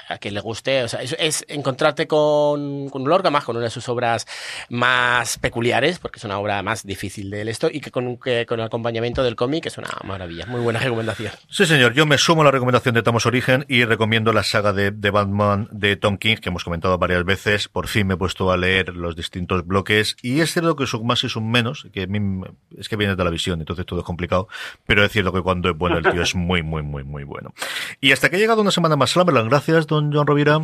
[0.09, 3.65] a quien le guste, o sea, es, es encontrarte con, con Lorca, más con una
[3.67, 4.27] de sus obras
[4.69, 8.61] más peculiares, porque es una obra más difícil de esto, y que con, que con
[8.61, 11.33] el acompañamiento del cómic es una maravilla, muy buena recomendación.
[11.49, 11.93] Sí, señor.
[11.95, 15.11] Yo me sumo a la recomendación de Thanos Origen y recomiendo la saga de, de
[15.11, 17.69] Batman de Tom King, que hemos comentado varias veces.
[17.69, 20.17] Por fin me he puesto a leer los distintos bloques.
[20.23, 22.49] Y es cierto que es un más y es un menos, que a mí me-
[22.79, 24.49] es que viene de la visión, entonces todo es complicado.
[24.87, 27.53] Pero es cierto que cuando es bueno el tío es muy, muy, muy, muy bueno.
[28.01, 29.49] Y hasta que ha llegado una semana más Slammerland.
[29.51, 30.61] Gracias, don John Rovira.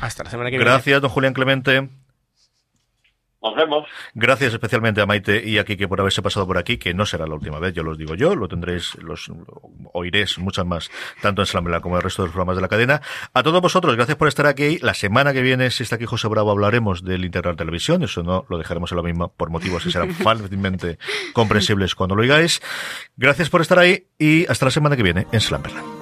[0.00, 0.70] Hasta la semana que viene.
[0.70, 1.88] Gracias, don Julián Clemente.
[3.42, 3.88] Nos vemos.
[4.14, 7.26] Gracias especialmente a Maite y a Kike por haberse pasado por aquí, que no será
[7.26, 9.30] la última vez, yo los digo yo, lo tendréis, los
[9.92, 10.90] oiréis muchas más,
[11.20, 13.02] tanto en Slambela como en el resto de los programas de la cadena.
[13.34, 14.78] A todos vosotros, gracias por estar aquí.
[14.78, 18.46] La semana que viene, si está aquí José Bravo, hablaremos del Integral Televisión, eso no
[18.48, 20.98] lo dejaremos en lo mismo por motivos que serán fácilmente
[21.32, 22.62] comprensibles cuando lo oigáis.
[23.16, 26.01] Gracias por estar ahí y hasta la semana que viene en Slumberland.